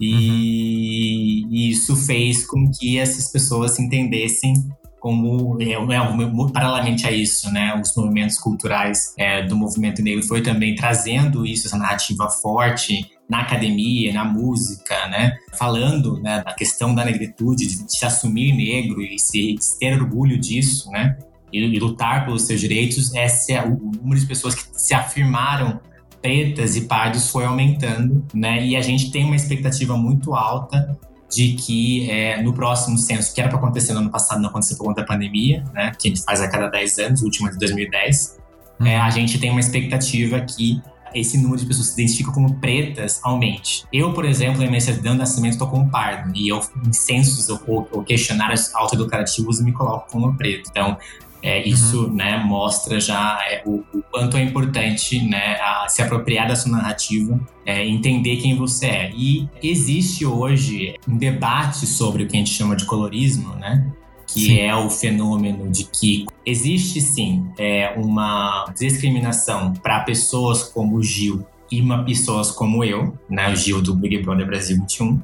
[0.00, 1.52] E, uhum.
[1.52, 4.54] isso fez com que essas pessoas se entendessem
[5.00, 10.42] como é, é, paralelamente a isso, né, os movimentos culturais é, do movimento negro foi
[10.42, 16.94] também trazendo isso, essa narrativa forte na academia, na música, né, falando né, da questão
[16.94, 21.18] da negritude, de se assumir negro e se, de ter orgulho disso, né,
[21.52, 23.12] e, e lutar pelos seus direitos.
[23.14, 25.80] Esse é o número de pessoas que se afirmaram
[26.20, 28.64] pretas e pardos foi aumentando, né?
[28.64, 30.98] E a gente tem uma expectativa muito alta
[31.30, 34.76] de que é, no próximo censo, que era para acontecer no ano passado, não aconteceu
[34.76, 35.92] por conta da pandemia, né?
[35.98, 38.38] Que a gente faz a cada 10 anos, o último é de 2010.
[38.80, 38.86] Hum.
[38.86, 40.80] É, a gente tem uma expectativa que
[41.18, 43.84] esse número de pessoas que se identificam como pretas aumente.
[43.92, 47.48] Eu, por exemplo, em minha certidão de nascimento estou como pardo, e eu, em censos
[47.48, 50.68] ou, ou questionários autoeducativos, me coloco como preto.
[50.70, 50.96] Então,
[51.42, 52.12] é, isso uhum.
[52.12, 55.56] né, mostra já é, o, o, quanto é importante né,
[55.88, 59.12] se apropriar da sua narrativa, é, entender quem você é.
[59.14, 63.86] E existe hoje um debate sobre o que a gente chama de colorismo, né?
[64.26, 64.58] Que sim.
[64.58, 71.46] é o fenômeno de que existe sim é, uma discriminação para pessoas como o Gil
[71.70, 75.20] e uma, pessoas como eu, né, o Gil do Big Brother Brasil 21,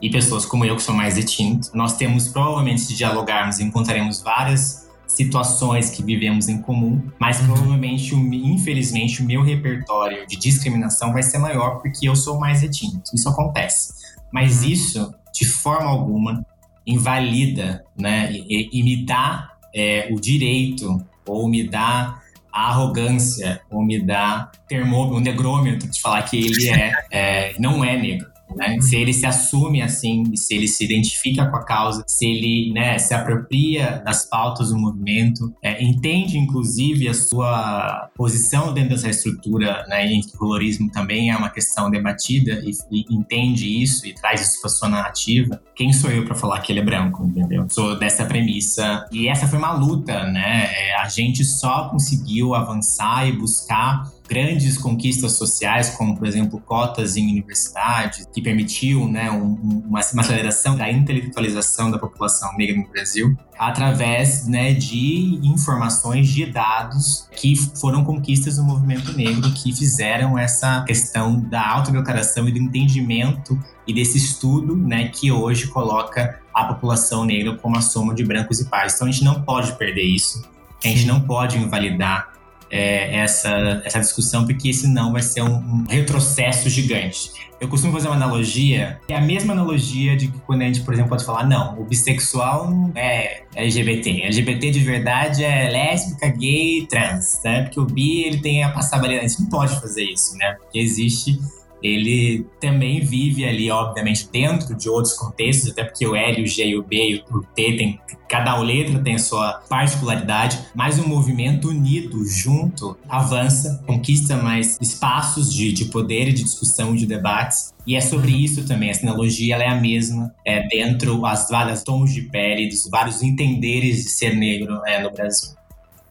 [0.00, 1.72] e pessoas como eu que são mais retintos.
[1.72, 7.46] Nós temos provavelmente se dialogarmos encontraremos várias situações que vivemos em comum, mas uhum.
[7.46, 13.10] provavelmente, infelizmente, o meu repertório de discriminação vai ser maior porque eu sou mais retinto.
[13.12, 13.92] Isso acontece.
[14.32, 14.68] Mas uhum.
[14.68, 16.46] isso, de forma alguma,
[16.90, 22.20] invalida, né, e, e me dá é, o direito ou me dá
[22.52, 27.84] a arrogância ou me dá termômetro, um negrômetro de falar que ele é, é não
[27.84, 28.29] é negro.
[28.56, 28.74] Né?
[28.74, 28.80] Uhum.
[28.80, 32.98] Se ele se assume assim, se ele se identifica com a causa, se ele né,
[32.98, 39.84] se apropria das pautas do movimento, é, entende inclusive a sua posição dentro dessa estrutura,
[39.88, 44.14] né, em que o colorismo também é uma questão debatida e, e entende isso e
[44.14, 47.66] traz isso para sua narrativa, quem sou eu para falar que ele é branco, entendeu?
[47.70, 49.06] Sou dessa premissa.
[49.10, 50.68] E essa foi uma luta, né?
[50.72, 57.16] É, a gente só conseguiu avançar e buscar grandes conquistas sociais, como, por exemplo, cotas
[57.16, 59.54] em universidades, que permitiu né, um,
[59.88, 66.46] uma, uma aceleração da intelectualização da população negra no Brasil, através né, de informações, de
[66.46, 72.58] dados que foram conquistas do movimento negro, que fizeram essa questão da autodeclaração e do
[72.58, 78.24] entendimento e desse estudo né, que hoje coloca a população negra como a soma de
[78.24, 78.94] brancos e pardos.
[78.94, 80.48] Então a gente não pode perder isso,
[80.84, 82.39] a gente não pode invalidar
[82.70, 87.32] é, essa, essa discussão, porque senão vai ser um, um, retrocesso gigante.
[87.60, 90.94] Eu costumo fazer uma analogia, é a mesma analogia de que quando a gente, por
[90.94, 94.22] exemplo, pode falar, não, o bissexual é LGBT.
[94.22, 97.64] LGBT de verdade é lésbica, gay, trans, né?
[97.64, 99.26] Porque o bi, ele tem a passabilidade.
[99.26, 100.54] A gente não pode fazer isso, né?
[100.54, 101.38] Porque existe
[101.82, 106.76] ele também vive ali, obviamente, dentro de outros contextos, até porque o L, o G,
[106.76, 111.68] o B e o T tem cada letra tem a sua particularidade, mas o movimento
[111.68, 117.74] unido, junto, avança, conquista mais espaços de, de poder e de discussão, de debates.
[117.84, 121.82] E é sobre isso também, essa analogia ela é a mesma é, dentro das várias
[121.82, 125.59] tons de pele, dos vários entenderes de ser negro é, no Brasil.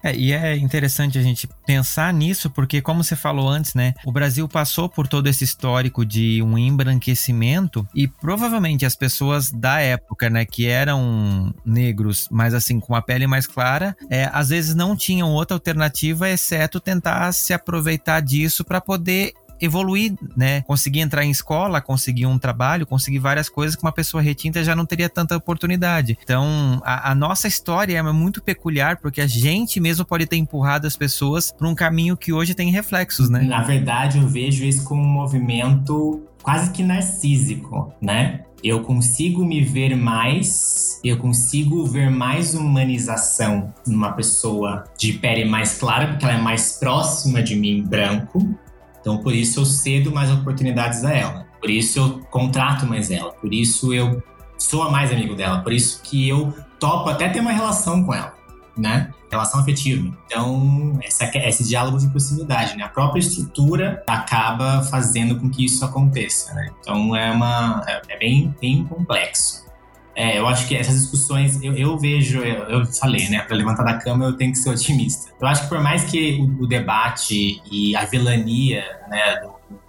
[0.04, 3.94] É, e é interessante a gente pensar nisso, porque, como você falou antes, né?
[4.06, 9.80] O Brasil passou por todo esse histórico de um embranquecimento e provavelmente as pessoas da
[9.80, 14.74] época, né, que eram negros, mas assim, com a pele mais clara, é, às vezes
[14.74, 20.62] não tinham outra alternativa exceto tentar se aproveitar disso para poder evoluir, né?
[20.62, 24.76] Conseguir entrar em escola, conseguir um trabalho, conseguir várias coisas que uma pessoa retinta já
[24.76, 26.18] não teria tanta oportunidade.
[26.24, 30.88] Então, a, a nossa história é muito peculiar porque a gente mesmo pode ter empurrado
[30.88, 33.42] as pessoas para um caminho que hoje tem reflexos, né?
[33.42, 38.42] Na verdade, eu vejo isso como um movimento quase que narcísico, né?
[38.64, 45.78] eu consigo me ver mais, eu consigo ver mais humanização numa pessoa de pele mais
[45.78, 48.58] clara, porque ela é mais próxima de mim, branco.
[49.00, 51.48] Então, por isso eu cedo mais oportunidades a ela.
[51.60, 53.32] Por isso eu contrato mais ela.
[53.34, 54.22] Por isso eu
[54.58, 55.62] sou mais amigo dela.
[55.62, 58.34] Por isso que eu topo até ter uma relação com ela,
[58.78, 59.12] né?
[59.32, 60.18] Relação afetiva.
[60.26, 62.84] Então, essa, esse diálogo de proximidade, né?
[62.84, 66.70] A própria estrutura acaba fazendo com que isso aconteça, né?
[66.80, 69.69] Então, é, uma, é, é bem, bem complexo.
[70.16, 73.42] É, eu acho que essas discussões, eu, eu vejo, eu, eu, falei, né?
[73.42, 75.32] Para levantar da cama eu tenho que ser otimista.
[75.40, 79.42] Eu acho que por mais que o, o debate e a vilania, né,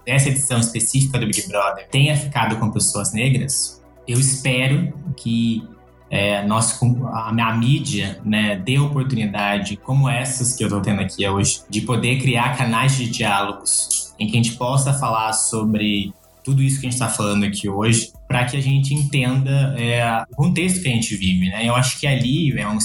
[0.07, 5.69] dessa edição específica do Big Brother tenha ficado com pessoas negras, eu espero que
[6.11, 6.79] é, nós,
[7.13, 11.83] a, a mídia né, dê oportunidade, como essas que eu estou tendo aqui hoje, de
[11.83, 16.13] poder criar canais de diálogos em que a gente possa falar sobre
[16.43, 20.23] tudo isso que a gente está falando aqui hoje, para que a gente entenda é,
[20.31, 21.49] o contexto que a gente vive.
[21.49, 21.67] Né?
[21.67, 22.79] Eu acho que ali é um,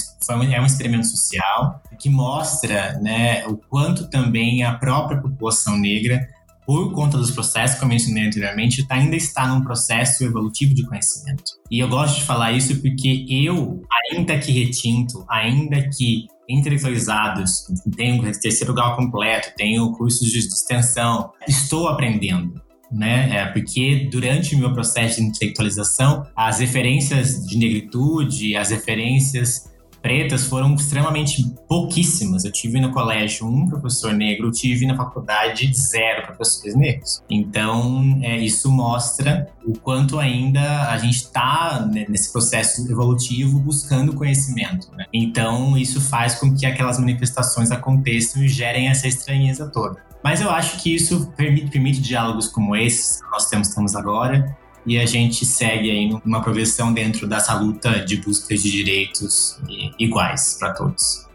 [0.52, 6.26] é um experimento social que mostra né, o quanto também a própria população negra
[6.66, 10.84] por conta dos processos que eu mencionei anteriormente, tá, ainda está num processo evolutivo de
[10.84, 11.44] conhecimento.
[11.70, 17.66] E eu gosto de falar isso porque eu, ainda que retinto, ainda que intelectualizados,
[17.96, 22.65] tenho terceiro grau completo, tenho cursos de extensão, estou aprendendo.
[22.90, 23.36] Né?
[23.36, 29.68] É porque durante o meu processo de intelectualização, as referências de negritude, as referências
[30.06, 32.44] pretas foram extremamente pouquíssimas.
[32.44, 37.24] Eu tive no colégio um professor negro, eu tive na faculdade zero professores negros.
[37.28, 44.14] Então, é, isso mostra o quanto ainda a gente está né, nesse processo evolutivo buscando
[44.14, 44.88] conhecimento.
[44.94, 45.06] Né?
[45.12, 49.96] Então, isso faz com que aquelas manifestações aconteçam e gerem essa estranheza toda.
[50.22, 54.56] Mas eu acho que isso permite, permite diálogos como esses que nós temos, temos agora,
[54.86, 59.58] e a gente segue aí numa progressão dentro dessa luta de busca de direitos
[59.98, 61.26] iguais para todos.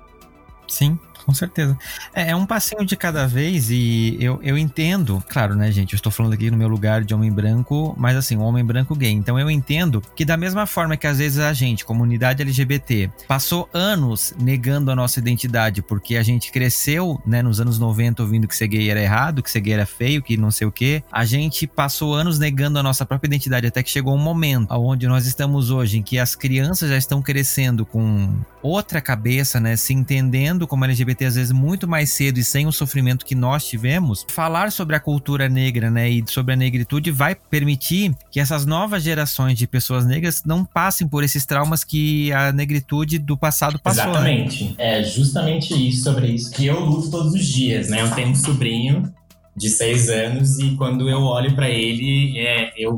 [0.68, 1.78] Sim, com certeza.
[2.14, 5.94] É, é, um passinho de cada vez e eu, eu entendo, claro, né, gente?
[5.94, 8.96] Eu estou falando aqui no meu lugar de homem branco, mas assim, um homem branco
[8.96, 9.12] gay.
[9.12, 13.70] Então eu entendo que, da mesma forma que às vezes a gente, comunidade LGBT, passou
[13.74, 18.56] anos negando a nossa identidade porque a gente cresceu, né, nos anos 90 ouvindo que
[18.56, 21.26] ser gay era errado, que ser gay era feio, que não sei o quê, a
[21.26, 25.26] gente passou anos negando a nossa própria identidade até que chegou um momento onde nós
[25.26, 30.68] estamos hoje, em que as crianças já estão crescendo com outra cabeça, né, se entendendo
[30.68, 34.26] como LGBT LGBT às vezes muito mais cedo e sem o sofrimento que nós tivemos,
[34.30, 39.04] falar sobre a cultura negra, né, e sobre a negritude vai permitir que essas novas
[39.04, 44.06] gerações de pessoas negras não passem por esses traumas que a negritude do passado passou.
[44.06, 44.12] Né?
[44.12, 44.64] Exatamente.
[44.64, 44.76] Né?
[44.78, 48.02] É justamente isso sobre isso que eu luto todos os dias, né?
[48.02, 49.12] Eu tenho um sobrinho
[49.56, 52.98] de seis anos e quando eu olho para ele, é, eu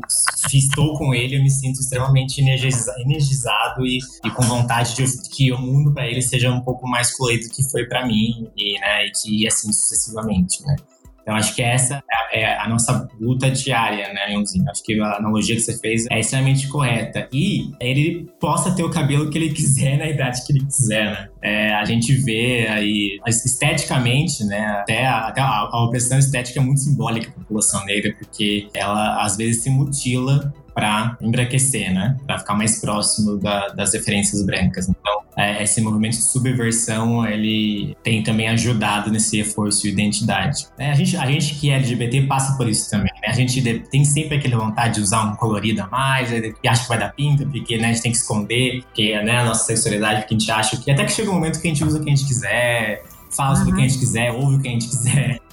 [0.52, 5.58] estou com ele, eu me sinto extremamente energizado e, e com vontade de que o
[5.58, 9.10] mundo para ele seja um pouco mais fluido que foi para mim e, né, e
[9.10, 10.76] que assim sucessivamente, né?
[11.24, 14.68] Então, acho que essa é a nossa luta diária, né, Leãozinho?
[14.70, 17.26] Acho que a analogia que você fez é extremamente correta.
[17.32, 21.28] E ele possa ter o cabelo que ele quiser na idade que ele quiser, né?
[21.40, 26.62] É, a gente vê aí, esteticamente, né, até, a, até a, a opressão estética é
[26.62, 32.16] muito simbólica para a população negra, porque ela às vezes se mutila para embranquecer, né?
[32.26, 34.88] Para ficar mais próximo da, das referências brancas.
[34.88, 40.66] Então, é, esse movimento de subversão, ele tem também ajudado nesse reforço de identidade.
[40.78, 43.28] É, a, gente, a gente que é LGBT passa por isso também, né?
[43.28, 46.88] A gente tem sempre aquela vontade de usar um colorido a mais, e acha que
[46.88, 50.20] vai dar pinta, porque né, a gente tem que esconder, porque né, a nossa sexualidade,
[50.22, 52.04] porque a gente acha que até que chega um momento que a gente usa o
[52.04, 53.70] que a gente quiser, fala uhum.
[53.70, 55.38] o que a gente quiser, ouve o que a gente quiser.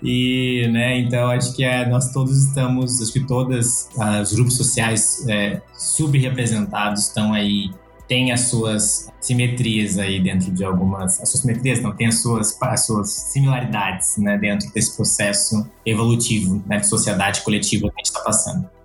[0.00, 3.88] E, né, então acho que é, nós todos estamos, acho que todas
[4.22, 7.70] os grupos sociais é, subrepresentados estão aí,
[8.08, 12.56] têm as suas simetrias aí dentro de algumas, as suas simetrias não, tem as suas,
[12.60, 18.06] as suas similaridades, né, dentro desse processo evolutivo, né, de sociedade coletiva que a gente
[18.06, 18.77] está passando.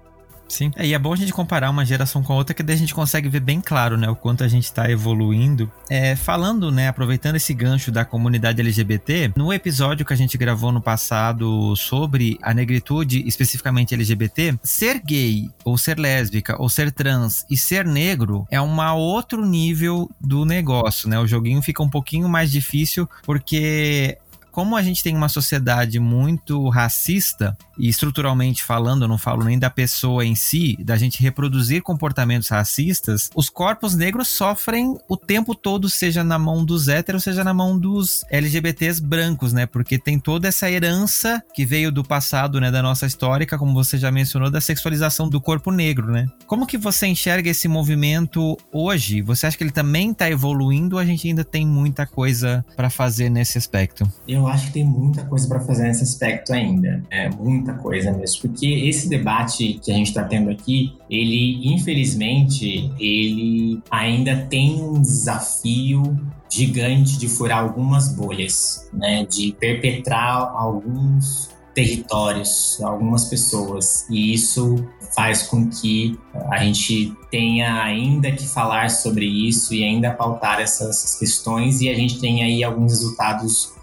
[0.53, 0.71] Sim.
[0.75, 2.79] É, e é bom a gente comparar uma geração com a outra, que daí a
[2.79, 5.71] gente consegue ver bem claro, né, o quanto a gente está evoluindo.
[5.89, 10.71] É, falando, né, aproveitando esse gancho da comunidade LGBT, no episódio que a gente gravou
[10.71, 17.45] no passado sobre a negritude, especificamente LGBT, ser gay, ou ser lésbica, ou ser trans
[17.49, 21.19] e ser negro é um outro nível do negócio, né?
[21.19, 24.17] O joguinho fica um pouquinho mais difícil porque
[24.53, 29.57] como a gente tem uma sociedade muito racista, e estruturalmente falando, eu não falo nem
[29.57, 35.55] da pessoa em si, da gente reproduzir comportamentos racistas, os corpos negros sofrem o tempo
[35.55, 39.65] todo, seja na mão dos héteros, seja na mão dos LGBTs brancos, né?
[39.65, 43.97] Porque tem toda essa herança que veio do passado, né, da nossa histórica, como você
[43.97, 46.27] já mencionou, da sexualização do corpo negro, né?
[46.45, 49.21] Como que você enxerga esse movimento hoje?
[49.23, 52.89] Você acha que ele também está evoluindo ou a gente ainda tem muita coisa para
[52.89, 54.07] fazer nesse aspecto?
[54.27, 57.03] Eu acho que tem muita coisa para fazer nesse aspecto ainda.
[57.09, 62.91] É muita coisa mesmo, porque esse debate que a gente está tendo aqui, ele infelizmente
[62.99, 66.19] ele ainda tem um desafio
[66.49, 75.43] gigante de furar algumas bolhas, né, de perpetrar alguns territórios, algumas pessoas, e isso faz
[75.43, 76.17] com que
[76.49, 81.95] a gente tenha ainda que falar sobre isso e ainda pautar essas questões e a
[81.95, 83.73] gente tenha aí alguns resultados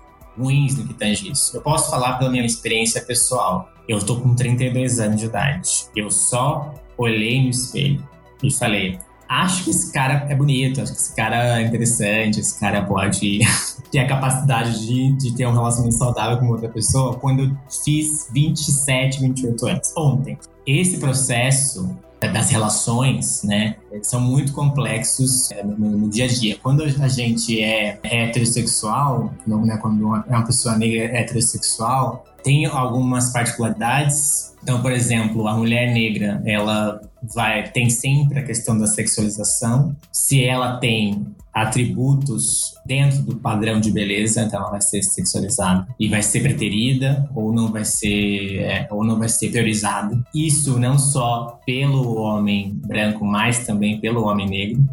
[0.40, 1.56] ruins no que tange isso.
[1.56, 3.70] Eu posso falar pela minha experiência pessoal.
[3.88, 5.86] Eu estou com 32 anos de idade.
[5.96, 8.06] Eu só olhei no espelho
[8.42, 12.58] e falei: acho que esse cara é bonito, acho que esse cara é interessante, esse
[12.58, 13.40] cara pode
[13.90, 18.28] ter a capacidade de, de ter um relacionamento saudável com outra pessoa quando eu fiz
[18.32, 20.38] 27, 28 anos, ontem.
[20.78, 26.58] Esse processo das relações, né, são muito complexos é, no, no, dia a dia.
[26.62, 33.32] Quando a gente é heterossexual, né, quando uma, uma pessoa negra é heterossexual, tem algumas
[33.32, 34.49] particularidades.
[34.62, 37.00] Então, por exemplo, a mulher negra, ela
[37.34, 39.96] vai tem sempre a questão da sexualização.
[40.12, 46.08] Se ela tem atributos dentro do padrão de beleza, então ela vai ser sexualizada e
[46.08, 50.22] vai ser preterida ou não vai ser é, ou não vai ser priorizada.
[50.34, 54.84] Isso não só pelo homem branco, mas também pelo homem negro,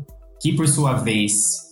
[0.41, 1.66] que por sua vez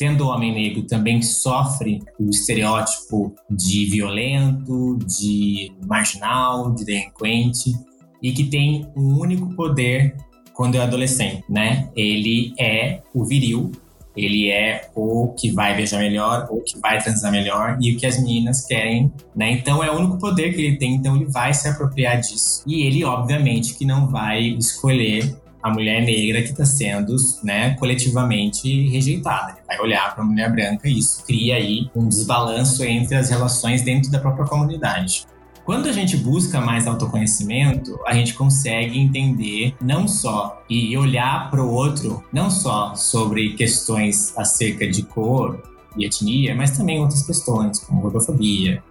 [0.00, 7.74] sendo homem negro, também sofre o estereótipo de violento, de marginal, de delinquente,
[8.22, 10.16] e que tem um único poder
[10.54, 11.90] quando é adolescente, né?
[11.94, 13.72] Ele é o viril,
[14.16, 18.06] ele é o que vai beijar melhor, ou que vai transar melhor, e o que
[18.06, 19.52] as meninas querem, né?
[19.52, 22.62] Então é o único poder que ele tem, então ele vai se apropriar disso.
[22.66, 28.88] E ele, obviamente, que não vai escolher a mulher negra que está sendo né, coletivamente
[28.88, 29.52] rejeitada.
[29.52, 33.28] Ele vai olhar para a mulher branca e isso cria aí um desbalanço entre as
[33.28, 35.26] relações dentro da própria comunidade.
[35.64, 41.62] Quando a gente busca mais autoconhecimento, a gente consegue entender não só e olhar para
[41.62, 45.62] o outro, não só sobre questões acerca de cor
[45.96, 48.82] e etnia, mas também outras questões, como gordofobia,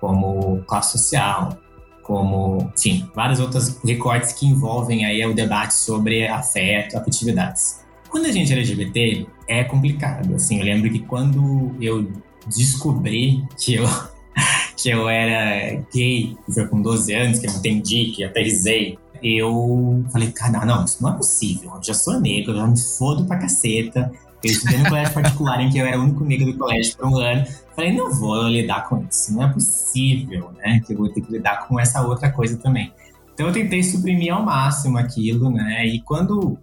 [0.00, 1.58] como classe social,
[2.08, 7.84] como, enfim, vários outros recortes que envolvem aí o debate sobre afeto, afetividades.
[8.08, 12.10] Quando a gente é LGBT, é complicado, assim, eu lembro que quando eu
[12.46, 13.84] descobri que eu,
[14.74, 20.32] que eu era gay, foi com 12 anos, que eu entendi, que aterrisei, eu falei,
[20.32, 23.36] cara, não, isso não é possível, eu já sou negro, eu já me fodo pra
[23.36, 24.10] caceta,
[24.42, 27.06] eu estudei no colégio particular em que eu era o único negro do colégio por
[27.06, 27.44] um ano.
[27.74, 30.80] Falei, não vou lidar com isso, não é possível, né?
[30.86, 32.92] Que eu vou ter que lidar com essa outra coisa também.
[33.34, 35.86] Então eu tentei suprimir ao máximo aquilo, né?
[35.86, 36.58] E quando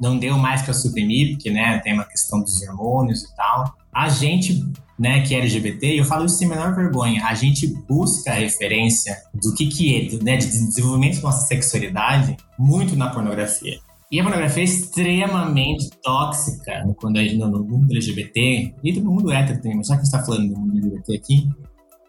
[0.00, 4.08] não deu mais para suprimir, porque né, tem uma questão dos hormônios e tal, a
[4.08, 4.64] gente,
[4.98, 8.34] né, que é LGBT, eu falo isso sem a menor vergonha, a gente busca a
[8.34, 13.78] referência do que que é, né, de desenvolvimento da nossa sexualidade muito na pornografia.
[14.10, 19.60] E a pornografia é extremamente tóxica quando gente, no mundo LGBT, e no mundo hétero
[19.60, 21.48] também, mas já que a gente está falando do mundo LGBT aqui,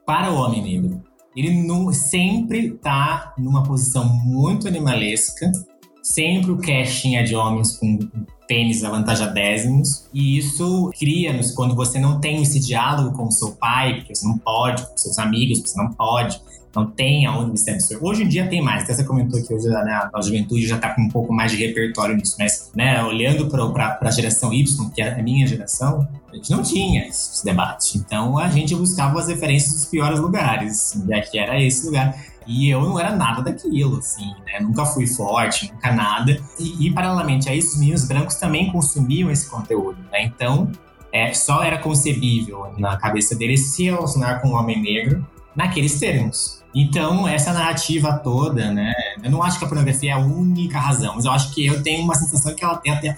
[0.06, 1.02] para o homem negro.
[1.36, 1.52] Ele
[1.93, 5.52] sempre está numa posição muito animalesca,
[6.04, 7.98] sempre o casting é de homens com
[8.48, 13.98] pênis avantajadésimos, e isso cria-nos quando você não tem esse diálogo com o seu pai,
[13.98, 16.41] porque você não pode, com seus amigos, porque você não pode,
[16.78, 18.05] não tem aonde absorver.
[18.05, 20.93] Hoje em dia tem mais, até você comentou que hoje né, a juventude já está
[20.93, 25.01] com um pouco mais de repertório nisso, mas né, olhando para a geração Y, que
[25.01, 27.97] é a minha geração, a gente não tinha esse debate.
[27.97, 32.15] Então a gente buscava as referências dos piores lugares, e aqui era esse lugar.
[32.45, 34.61] E eu não era nada daquilo, assim, né?
[34.61, 36.39] Nunca fui forte, nunca nada.
[36.57, 40.23] E, e paralelamente a isso, os meninos brancos também consumiam esse conteúdo, né?
[40.23, 40.71] Então,
[41.11, 46.57] é, só era concebível na cabeça deles se relacionar com um homem negro naqueles termos.
[46.80, 48.93] Então, essa narrativa toda, né?
[49.23, 51.82] Eu não acho que a pornografia é a única razão, mas eu acho que eu
[51.82, 53.15] tenho uma sensação que ela tem até.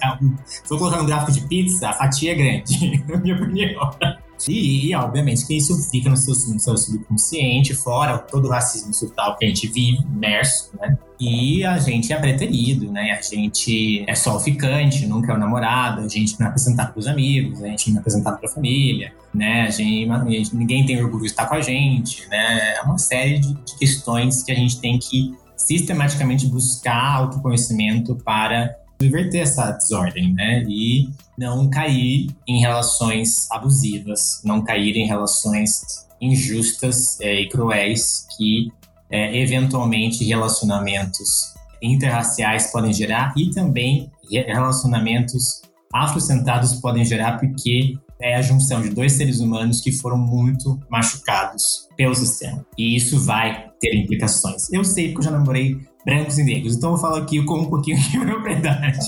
[0.47, 3.91] Se eu colocar um gráfico de pizza, a fatia é grande, na minha opinião.
[4.47, 9.37] E, obviamente, que isso fica no seu, no seu subconsciente, fora todo o racismo estrutural
[9.37, 10.97] que a gente vive, imerso, né?
[11.19, 13.11] E a gente é preterido, né?
[13.11, 16.93] A gente é só o ficante, nunca é o namorado, a gente não é apresentado
[16.93, 19.63] para os amigos, a gente não é apresentado para a família, né?
[19.63, 22.75] A gente, ninguém tem orgulho de estar com a gente, né?
[22.77, 28.73] É uma série de, de questões que a gente tem que sistematicamente buscar autoconhecimento para
[29.01, 30.63] inverter essa desordem, né?
[30.67, 38.71] E não cair em relações abusivas, não cair em relações injustas é, e cruéis que
[39.09, 45.61] é, eventualmente relacionamentos interraciais podem gerar e também relacionamentos
[45.93, 51.87] afrocentrados podem gerar porque é a junção de dois seres humanos que foram muito machucados
[51.95, 52.65] pelo sistema.
[52.77, 54.71] E isso vai ter implicações.
[54.71, 57.69] Eu sei porque eu já namorei brancos e negros, então eu falo aqui com um
[57.69, 58.99] pouquinho de propriedade.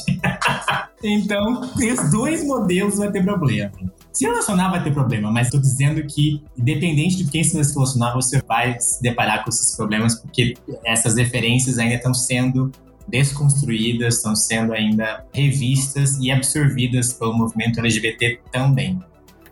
[1.03, 3.71] então, esses dois modelos vai ter problema.
[4.11, 8.41] Se relacionar vai ter problema, mas estou dizendo que, independente de quem se relacionar, você
[8.45, 10.53] vai se deparar com esses problemas, porque
[10.85, 12.71] essas referências ainda estão sendo
[13.07, 18.99] desconstruídas, estão sendo ainda revistas e absorvidas pelo movimento LGBT também.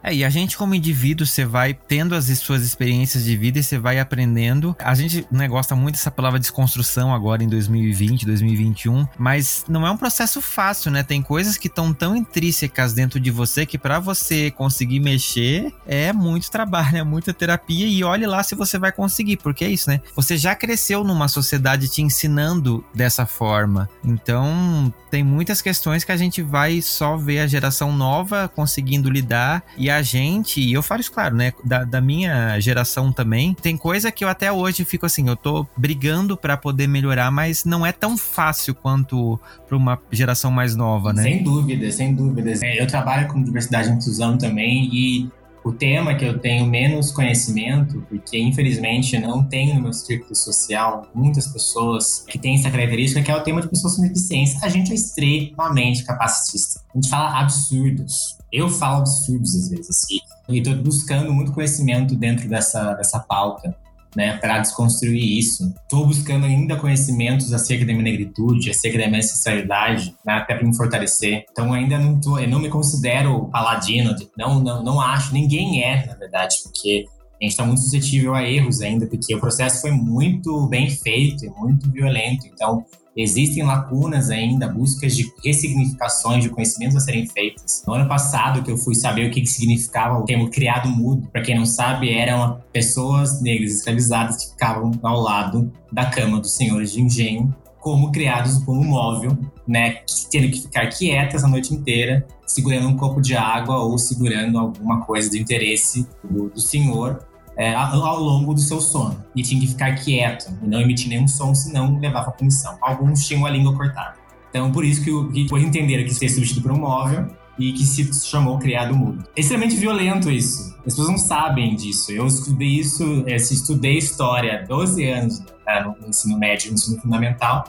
[0.04, 3.64] É, e a gente como indivíduo, você vai tendo as suas experiências de vida e
[3.64, 4.76] você vai aprendendo.
[4.80, 9.92] A gente né, gosta muito dessa palavra desconstrução agora em 2020, 2021, mas não é
[9.92, 11.04] um processo fácil, né?
[11.04, 16.14] Tem coisas que estão tão intrínsecas dentro de você que para você conseguir mexer é
[16.14, 19.90] muito trabalho, é muita terapia e olhe lá se você vai conseguir, porque é isso,
[19.90, 20.02] né?
[20.16, 23.90] Você já cresceu numa sociedade te ensinando dessa forma.
[24.04, 29.64] Então, tem muitas questões que a gente vai só ver a geração nova conseguindo lidar
[29.78, 31.54] e a gente, e eu falo isso claro, né?
[31.64, 35.66] Da, da, minha geração também, tem coisa que eu até hoje fico assim, eu tô
[35.76, 41.14] brigando para poder melhorar, mas não é tão fácil quanto para uma geração mais nova,
[41.14, 41.24] né?
[41.24, 42.62] Sem dúvida, sem dúvidas.
[42.62, 45.30] É, eu trabalho com diversidade e inclusão também e
[45.70, 51.08] o tema que eu tenho menos conhecimento, porque infelizmente não tenho no meu círculo social
[51.14, 54.60] muitas pessoas que têm essa característica, que é o tema de pessoas com deficiência.
[54.64, 56.82] A gente é extremamente capacitista.
[56.94, 58.36] A gente fala absurdos.
[58.52, 60.06] Eu falo absurdos às vezes.
[60.50, 63.76] E estou buscando muito conhecimento dentro dessa, dessa pauta
[64.16, 65.74] né, para desconstruir isso.
[65.84, 70.68] Estou buscando ainda conhecimentos acerca da minha negritude, acerca da minha ancestralidade, né, até para
[70.68, 71.46] me fortalecer.
[71.52, 76.06] Então ainda não tô, eu não me considero paladino, não, não, não acho, ninguém é,
[76.06, 77.06] na verdade, porque
[77.40, 81.46] a gente está muito suscetível a erros ainda, porque o processo foi muito bem feito
[81.46, 82.46] e muito violento.
[82.46, 82.86] Então,
[83.22, 87.84] Existem lacunas ainda, buscas de ressignificações de conhecimentos a serem feitas.
[87.86, 91.28] No ano passado, que eu fui saber o que, que significava o termo criado mudo,
[91.28, 96.56] para quem não sabe, eram pessoas negras escravizadas que ficavam ao lado da cama dos
[96.56, 99.98] senhores de engenho, como criados como móvel, né,
[100.32, 105.02] tendo que ficar quietas a noite inteira, segurando um copo de água ou segurando alguma
[105.02, 107.28] coisa de interesse do, do senhor
[107.60, 109.22] é, ao longo do seu sono.
[109.36, 112.78] E tinha que ficar quieto e não emitir nenhum som, senão levava punição.
[112.82, 114.16] Alguns tinham a língua cortada.
[114.50, 117.28] Então, por isso que, que depois entenderam que ser substituído por um móvel
[117.60, 119.26] e que se chamou criado mudo.
[119.36, 120.74] É extremamente violento isso.
[120.80, 122.14] As pessoas não sabem disso.
[122.14, 127.02] Eu estudei isso, é, estudei história há 12 anos né, no ensino médio, no ensino
[127.02, 127.66] fundamental.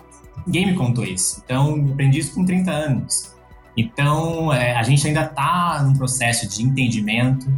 [0.47, 1.43] Ninguém me contou isso.
[1.45, 3.35] Então, aprendi isso com 30 anos.
[3.77, 7.53] Então, é, a gente ainda está num processo de entendimento,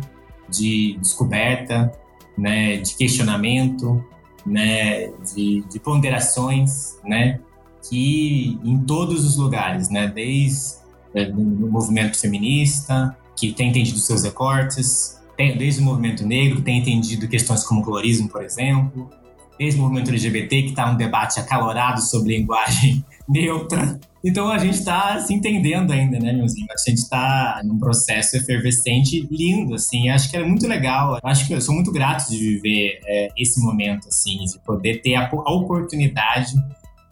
[0.48, 1.92] de descoberta,
[2.36, 4.04] né, de questionamento,
[4.44, 7.40] né, de, de ponderações, né,
[7.88, 10.76] que em todos os lugares, né, desde
[11.14, 16.78] é, o movimento feminista, que tem entendido seus recortes, desde o movimento negro, que tem
[16.78, 19.10] entendido questões como colorismo, por exemplo,
[19.58, 24.78] desde o movimento LGBT, que está um debate acalorado sobre linguagem neutra, então a gente
[24.78, 26.66] está se entendendo ainda, né, meuzinho?
[26.70, 30.08] A gente está num processo efervescente lindo, assim.
[30.08, 31.18] Acho que é muito legal.
[31.22, 35.14] Acho que eu sou muito grato de viver é, esse momento, assim, de poder ter
[35.16, 36.54] a, a oportunidade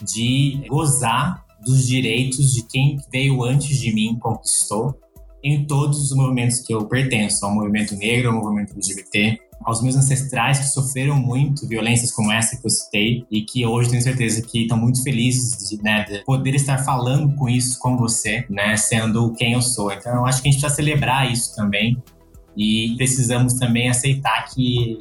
[0.02, 4.98] de gozar dos direitos de quem veio antes de mim conquistou
[5.42, 9.96] em todos os movimentos que eu pertenço, ao movimento negro, ao movimento LGBT, aos meus
[9.96, 14.42] ancestrais que sofreram muito violências como essa que eu citei e que hoje tenho certeza
[14.42, 18.76] que estão muito felizes de, né, de poder estar falando com isso com você, né,
[18.76, 19.92] sendo quem eu sou.
[19.92, 22.02] Então eu acho que a gente precisa celebrar isso também
[22.56, 24.98] e precisamos também aceitar que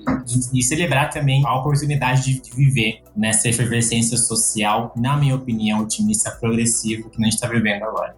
[0.54, 6.32] e celebrar também a oportunidade de, de, viver nessa efervescência social, na minha opinião, otimista
[6.32, 8.16] progressivo que a gente está vivendo agora.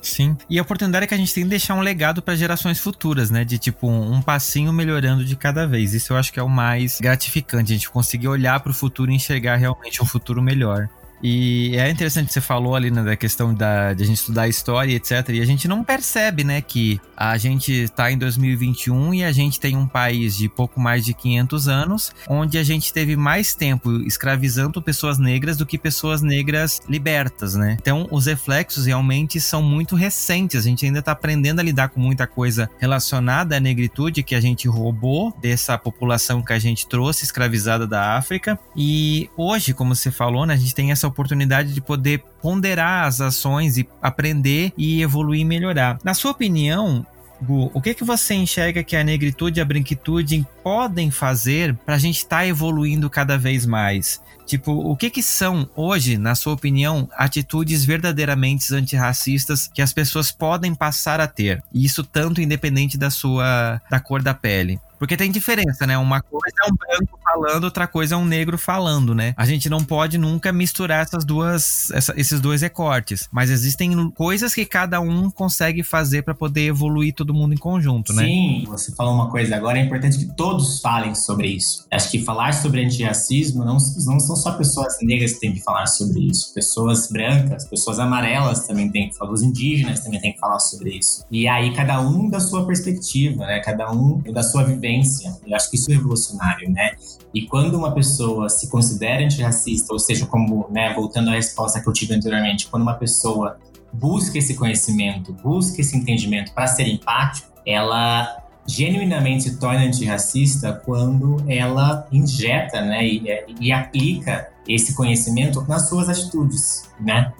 [0.00, 0.36] Sim.
[0.48, 3.30] E a oportunidade é que a gente tem de deixar um legado para gerações futuras,
[3.30, 3.44] né?
[3.44, 5.94] De tipo um, passinho melhorando de cada vez.
[5.94, 9.10] Isso eu acho que é o mais gratificante, a gente conseguir olhar para o futuro
[9.10, 10.88] e enxergar realmente um futuro melhor.
[11.22, 14.94] E é interessante você falou ali né, da questão da, de a gente estudar história,
[14.94, 15.28] etc.
[15.30, 19.58] E a gente não percebe, né, que a gente está em 2021 e a gente
[19.58, 23.90] tem um país de pouco mais de 500 anos, onde a gente teve mais tempo
[24.02, 27.76] escravizando pessoas negras do que pessoas negras libertas, né?
[27.80, 30.60] Então, os reflexos realmente são muito recentes.
[30.60, 34.40] A gente ainda está aprendendo a lidar com muita coisa relacionada à negritude que a
[34.40, 38.58] gente roubou dessa população que a gente trouxe escravizada da África.
[38.76, 43.20] E hoje, como você falou, né, a gente tem essa oportunidade de poder ponderar as
[43.20, 45.98] ações e aprender e evoluir e melhorar.
[46.04, 47.06] Na sua opinião,
[47.40, 51.94] Gu, o que que você enxerga que a negritude e a branquitude podem fazer para
[51.94, 54.20] a gente estar tá evoluindo cada vez mais?
[54.44, 60.32] Tipo, o que que são hoje, na sua opinião, atitudes verdadeiramente antirracistas que as pessoas
[60.32, 61.62] podem passar a ter?
[61.72, 64.80] E isso tanto independente da sua da cor da pele.
[64.98, 65.96] Porque tem diferença, né?
[65.96, 69.32] Uma coisa é um branco falando, outra coisa é um negro falando, né?
[69.36, 73.28] A gente não pode nunca misturar essas duas, essa, esses dois recortes.
[73.30, 78.12] Mas existem coisas que cada um consegue fazer para poder evoluir todo mundo em conjunto,
[78.12, 78.24] né?
[78.24, 81.86] Sim, você falou uma coisa agora, é importante que todos falem sobre isso.
[81.90, 83.76] Acho que falar sobre antirracismo não,
[84.06, 86.52] não são só pessoas negras que têm que falar sobre isso.
[86.52, 90.98] Pessoas brancas, pessoas amarelas também têm que falar, os indígenas também têm que falar sobre
[90.98, 91.24] isso.
[91.30, 93.60] E aí, cada um da sua perspectiva, né?
[93.60, 95.36] Cada um da sua vivência vivência.
[95.46, 96.92] Eu acho que isso é revolucionário, né?
[97.34, 101.88] E quando uma pessoa se considera antirracista, ou seja, como, né, voltando à resposta que
[101.88, 103.58] eu tive anteriormente, quando uma pessoa
[103.92, 111.42] busca esse conhecimento, busca esse entendimento para ser empático, ela genuinamente se torna antirracista quando
[111.48, 113.24] ela injeta, né, e,
[113.60, 117.32] e aplica esse conhecimento nas suas atitudes, né?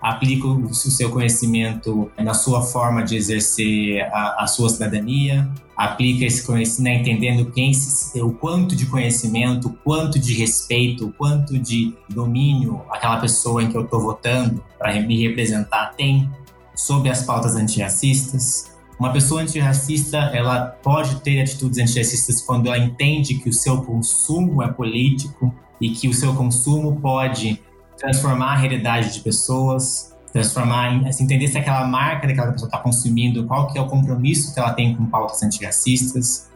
[0.00, 6.46] Aplica o seu conhecimento na sua forma de exercer a, a sua cidadania, aplica esse
[6.46, 11.58] conhecimento né, entendendo quem se, o quanto de conhecimento, o quanto de respeito, o quanto
[11.58, 16.30] de domínio aquela pessoa em que eu estou votando para me representar tem
[16.74, 18.74] sobre as pautas antirracistas.
[18.98, 24.62] Uma pessoa antirracista, ela pode ter atitudes antirracistas quando ela entende que o seu consumo
[24.62, 27.60] é político e que o seu consumo pode
[27.98, 33.46] transformar a realidade de pessoas, transformar, assim, entender se aquela marca daquela pessoa está consumindo,
[33.46, 36.50] qual que é o compromisso que ela tem com pautas antirracistas,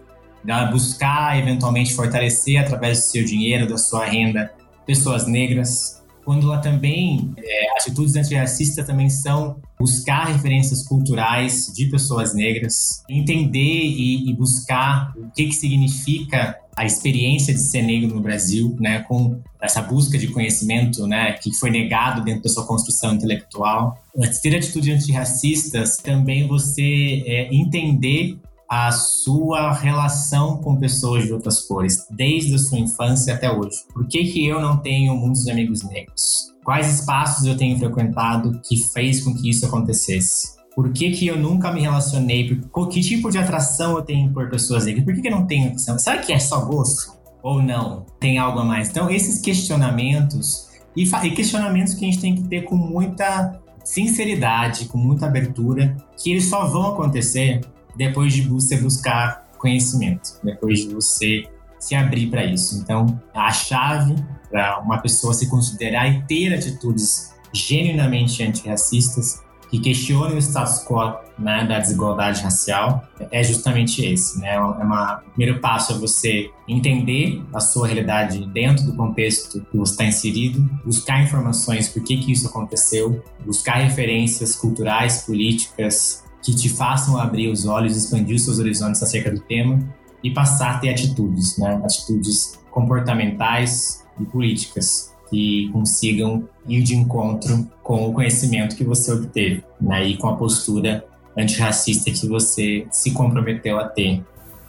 [0.70, 4.52] buscar eventualmente fortalecer através do seu dinheiro, da sua renda,
[4.86, 6.02] pessoas negras.
[6.24, 13.58] Quando ela também, é, atitudes antirracistas também são buscar referências culturais de pessoas negras, entender
[13.58, 19.00] e, e buscar o que, que significa a experiência de ser negro no Brasil, né,
[19.00, 24.02] com essa busca de conhecimento, né, que foi negado dentro da sua construção intelectual.
[24.42, 28.38] Ter atitudes antirracistas também você é, entender
[28.70, 33.78] a sua relação com pessoas de outras cores, desde a sua infância até hoje.
[33.92, 36.54] Por que, que eu não tenho muitos amigos negros?
[36.64, 40.59] Quais espaços eu tenho frequentado que fez com que isso acontecesse?
[40.74, 42.54] Por que, que eu nunca me relacionei?
[42.72, 45.04] Por, que tipo de atração eu tenho por pessoas negras?
[45.04, 45.98] Por que, que eu não tenho atração?
[45.98, 47.18] Será que é só gosto?
[47.42, 48.06] Ou não?
[48.18, 48.88] Tem algo a mais?
[48.88, 54.86] Então, esses questionamentos, e, e questionamentos que a gente tem que ter com muita sinceridade,
[54.86, 57.60] com muita abertura, que eles só vão acontecer
[57.96, 61.44] depois de você buscar conhecimento, depois de você
[61.78, 62.78] se abrir para isso.
[62.78, 64.14] Então, a chave
[64.50, 69.40] para uma pessoa se considerar e ter atitudes genuinamente antirracistas
[69.70, 74.54] que questione o status quo né, da desigualdade racial é justamente esse, né?
[74.54, 79.76] É uma, o primeiro passo é você entender a sua realidade dentro do contexto que
[79.76, 86.54] você está inserido, buscar informações por que que isso aconteceu, buscar referências culturais, políticas que
[86.54, 89.78] te façam abrir os olhos, expandir os seus horizontes acerca do tema
[90.22, 91.80] e passar a ter atitudes, né?
[91.84, 99.64] Atitudes comportamentais e políticas que consigam ir de encontro com o conhecimento que você obteve,
[99.80, 100.06] né?
[100.06, 101.04] E com a postura
[101.36, 104.22] antirracista que você se comprometeu a ter,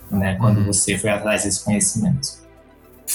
[0.10, 0.36] né?
[0.36, 0.66] Quando uhum.
[0.66, 2.41] você foi atrás desse conhecimento.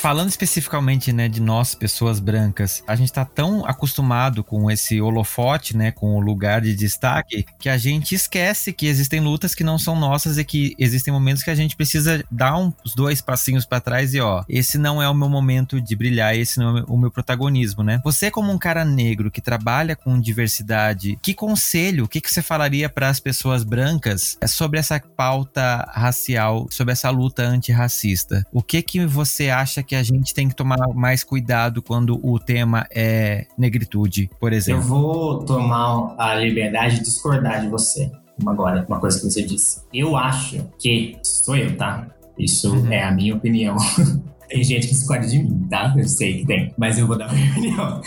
[0.00, 5.76] Falando especificamente, né, de nós, pessoas brancas, a gente tá tão acostumado com esse holofote,
[5.76, 9.78] né, com o lugar de destaque, que a gente esquece que existem lutas que não
[9.78, 13.80] são nossas e que existem momentos que a gente precisa dar uns dois passinhos para
[13.80, 16.96] trás e, ó, esse não é o meu momento de brilhar, esse não é o
[16.96, 18.00] meu protagonismo, né?
[18.04, 22.42] Você como um cara negro que trabalha com diversidade, que conselho, o que, que você
[22.42, 28.46] falaria para as pessoas brancas sobre essa pauta racial, sobre essa luta antirracista?
[28.52, 32.38] O que que você acha que a gente tem que tomar mais cuidado quando o
[32.38, 34.82] tema é negritude, por exemplo?
[34.82, 38.10] Eu vou tomar a liberdade de discordar de você
[38.44, 39.82] agora, uma coisa que você disse.
[39.94, 42.06] Eu acho que, sou eu, tá?
[42.38, 42.92] Isso uhum.
[42.92, 43.76] é a minha opinião.
[44.48, 45.94] tem gente que discorda de mim, tá?
[45.96, 48.02] Eu sei que tem, mas eu vou dar a minha opinião.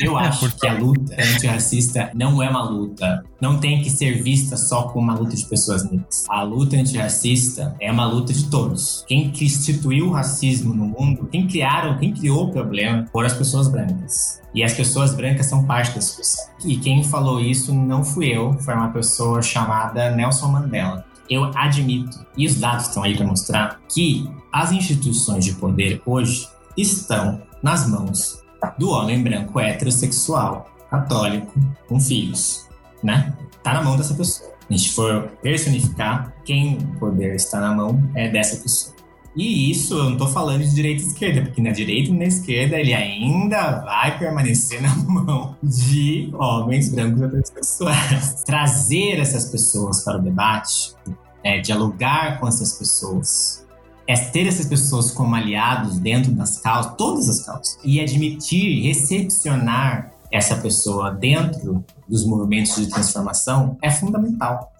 [0.00, 4.56] Eu acho que a luta antirracista não é uma luta, não tem que ser vista
[4.56, 6.24] só como uma luta de pessoas negras.
[6.28, 9.04] A luta antirracista é uma luta de todos.
[9.06, 13.68] Quem instituiu o racismo no mundo, quem criaram, quem criou o problema foram as pessoas
[13.68, 14.42] brancas.
[14.54, 16.44] E as pessoas brancas são parte da solução.
[16.64, 21.04] E quem falou isso não fui eu, foi uma pessoa chamada Nelson Mandela.
[21.28, 26.48] Eu admito, e os dados estão aí para mostrar, que as instituições de poder hoje
[26.76, 28.43] estão nas mãos
[28.78, 31.52] do homem branco heterossexual, católico,
[31.88, 32.68] com filhos,
[33.02, 33.32] né?
[33.62, 34.52] Tá na mão dessa pessoa.
[34.68, 38.94] A gente for personificar, quem o poder está na mão é dessa pessoa.
[39.36, 42.24] E isso eu não tô falando de direita e esquerda, porque na direita e na
[42.24, 48.44] esquerda ele ainda vai permanecer na mão de homens brancos heterossexuais.
[48.44, 50.94] Trazer essas pessoas para o debate,
[51.42, 53.63] é, dialogar com essas pessoas,
[54.06, 60.12] é ter essas pessoas como aliados dentro das causas, todas as causas, e admitir, recepcionar
[60.30, 64.72] essa pessoa dentro dos movimentos de transformação é fundamental.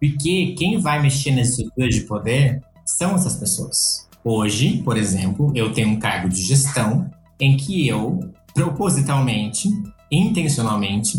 [0.00, 4.08] Porque quem vai mexer nas estruturas de poder são essas pessoas.
[4.22, 7.10] Hoje, por exemplo, eu tenho um cargo de gestão
[7.40, 8.20] em que eu,
[8.54, 9.68] propositalmente,
[10.10, 11.18] intencionalmente,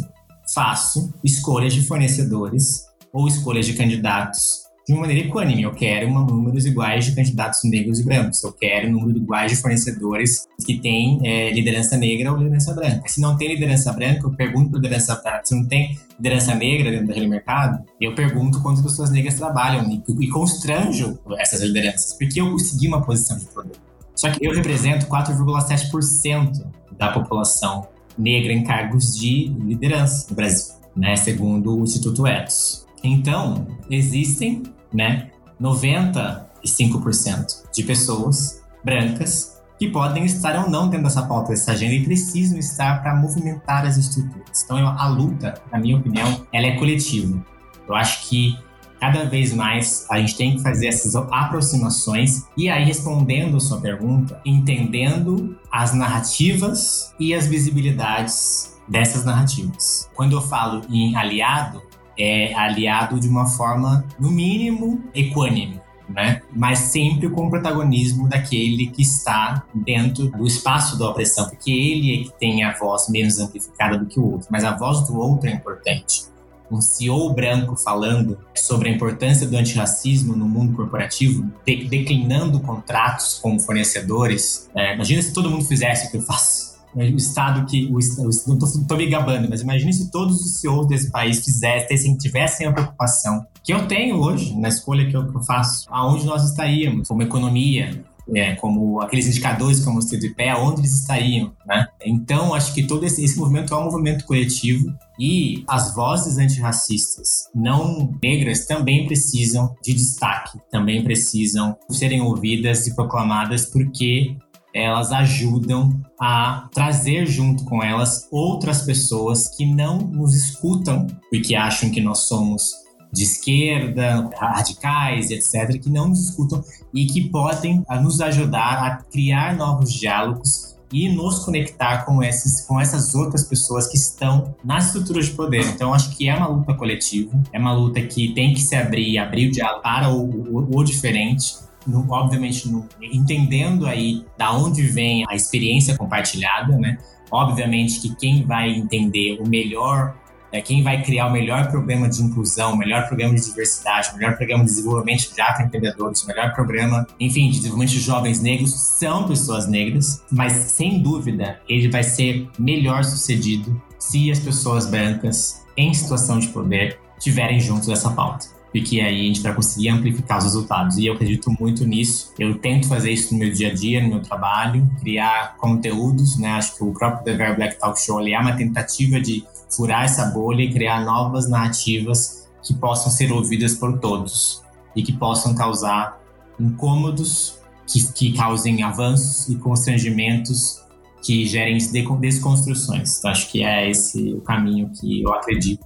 [0.54, 5.64] faço escolhas de fornecedores ou escolhas de candidatos de uma maneira equânime.
[5.64, 8.44] Eu quero uma, números iguais de candidatos negros e brancos.
[8.44, 13.02] Eu quero um número iguais de fornecedores que têm é, liderança negra ou liderança branca.
[13.08, 15.42] Se não tem liderança branca, eu pergunto para liderança branca.
[15.44, 20.04] Se não tem liderança negra dentro daquele mercado, eu pergunto quantas pessoas negras trabalham e,
[20.24, 23.76] e constranjo essas lideranças, porque eu consegui uma posição de poder.
[24.16, 26.66] Só que eu represento 4,7%
[26.98, 32.85] da população negra em cargos de liderança no Brasil, né, segundo o Instituto Etos.
[33.08, 34.64] Então, existem
[34.96, 35.30] né?
[35.62, 42.06] 95% de pessoas brancas que podem estar ou não dentro dessa pauta, dessa agenda e
[42.06, 44.64] precisam estar para movimentar as estruturas.
[44.64, 47.44] Então, a luta, na minha opinião, ela é coletiva.
[47.88, 48.58] Eu acho que
[49.00, 53.82] cada vez mais a gente tem que fazer essas aproximações e aí respondendo a sua
[53.82, 60.10] pergunta, entendendo as narrativas e as visibilidades dessas narrativas.
[60.16, 61.82] Quando eu falo em aliado,
[62.18, 65.82] é aliado de uma forma, no mínimo, equânime.
[66.08, 66.42] Né?
[66.54, 72.14] Mas sempre com o protagonismo daquele que está dentro do espaço da opressão, porque ele
[72.14, 75.18] é que tem a voz menos amplificada do que o outro, mas a voz do
[75.18, 76.26] outro é importante.
[76.70, 83.40] Um CEO branco falando sobre a importância do antirracismo no mundo corporativo, de declinando contratos
[83.40, 84.70] com fornecedores.
[84.76, 87.86] É, imagina se todo mundo fizesse o que eu faço o Estado que.
[87.88, 88.00] O,
[88.48, 92.74] não estou me gabando, mas imagine se todos os CEOs desse país fizessem, tivessem a
[92.74, 97.08] preocupação que eu tenho hoje na escolha que eu, que eu faço, aonde nós estaríamos,
[97.08, 101.88] como economia, é, como aqueles indicadores que eu mostrei de pé, aonde eles estariam, né?
[102.04, 107.48] Então, acho que todo esse, esse movimento é um movimento coletivo e as vozes antirracistas
[107.54, 114.36] não negras também precisam de destaque, também precisam serem ouvidas e proclamadas porque
[114.76, 121.90] elas ajudam a trazer junto com elas outras pessoas que não nos escutam porque acham
[121.90, 122.72] que nós somos
[123.14, 126.62] de esquerda, radicais, etc., que não nos escutam
[126.94, 132.80] e que podem nos ajudar a criar novos diálogos e nos conectar com, esses, com
[132.80, 135.66] essas outras pessoas que estão nas estruturas de poder.
[135.68, 139.18] Então, acho que é uma luta coletiva, é uma luta que tem que se abrir,
[139.18, 141.56] abrir o diálogo para o, o, o diferente,
[141.88, 146.98] no, obviamente no, entendendo aí da onde vem a experiência compartilhada, né?
[147.32, 150.16] Obviamente que quem vai entender o melhor,
[150.52, 154.18] é, quem vai criar o melhor programa de inclusão, o melhor programa de diversidade, o
[154.18, 158.74] melhor programa de desenvolvimento de afroempreendedores, o melhor programa, enfim, de desenvolvimento de jovens negros,
[158.74, 165.66] são pessoas negras, mas sem dúvida ele vai ser melhor sucedido se as pessoas brancas
[165.76, 170.38] em situação de poder tiverem junto dessa pauta porque aí a gente vai conseguir amplificar
[170.38, 170.98] os resultados.
[170.98, 172.34] E eu acredito muito nisso.
[172.38, 176.50] Eu tento fazer isso no meu dia a dia, no meu trabalho, criar conteúdos, né?
[176.50, 180.26] Acho que o próprio The Very Black Talk Show é uma tentativa de furar essa
[180.26, 184.62] bolha e criar novas narrativas que possam ser ouvidas por todos
[184.94, 186.20] e que possam causar
[186.60, 187.58] incômodos,
[187.88, 190.82] que, que causem avanços e constrangimentos
[191.24, 191.78] que gerem
[192.20, 193.20] desconstruções.
[193.20, 195.86] Então, acho que é esse o caminho que eu acredito.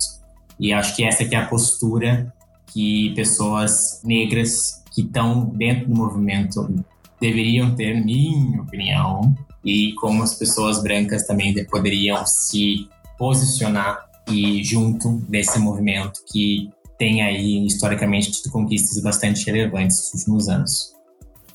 [0.59, 2.33] E acho que essa é a postura
[2.71, 6.83] que pessoas negras que estão dentro do movimento
[7.19, 15.17] deveriam ter, minha opinião, e como as pessoas brancas também poderiam se posicionar e junto
[15.27, 20.98] desse movimento que tem aí historicamente tido conquistas bastante relevantes nos últimos anos.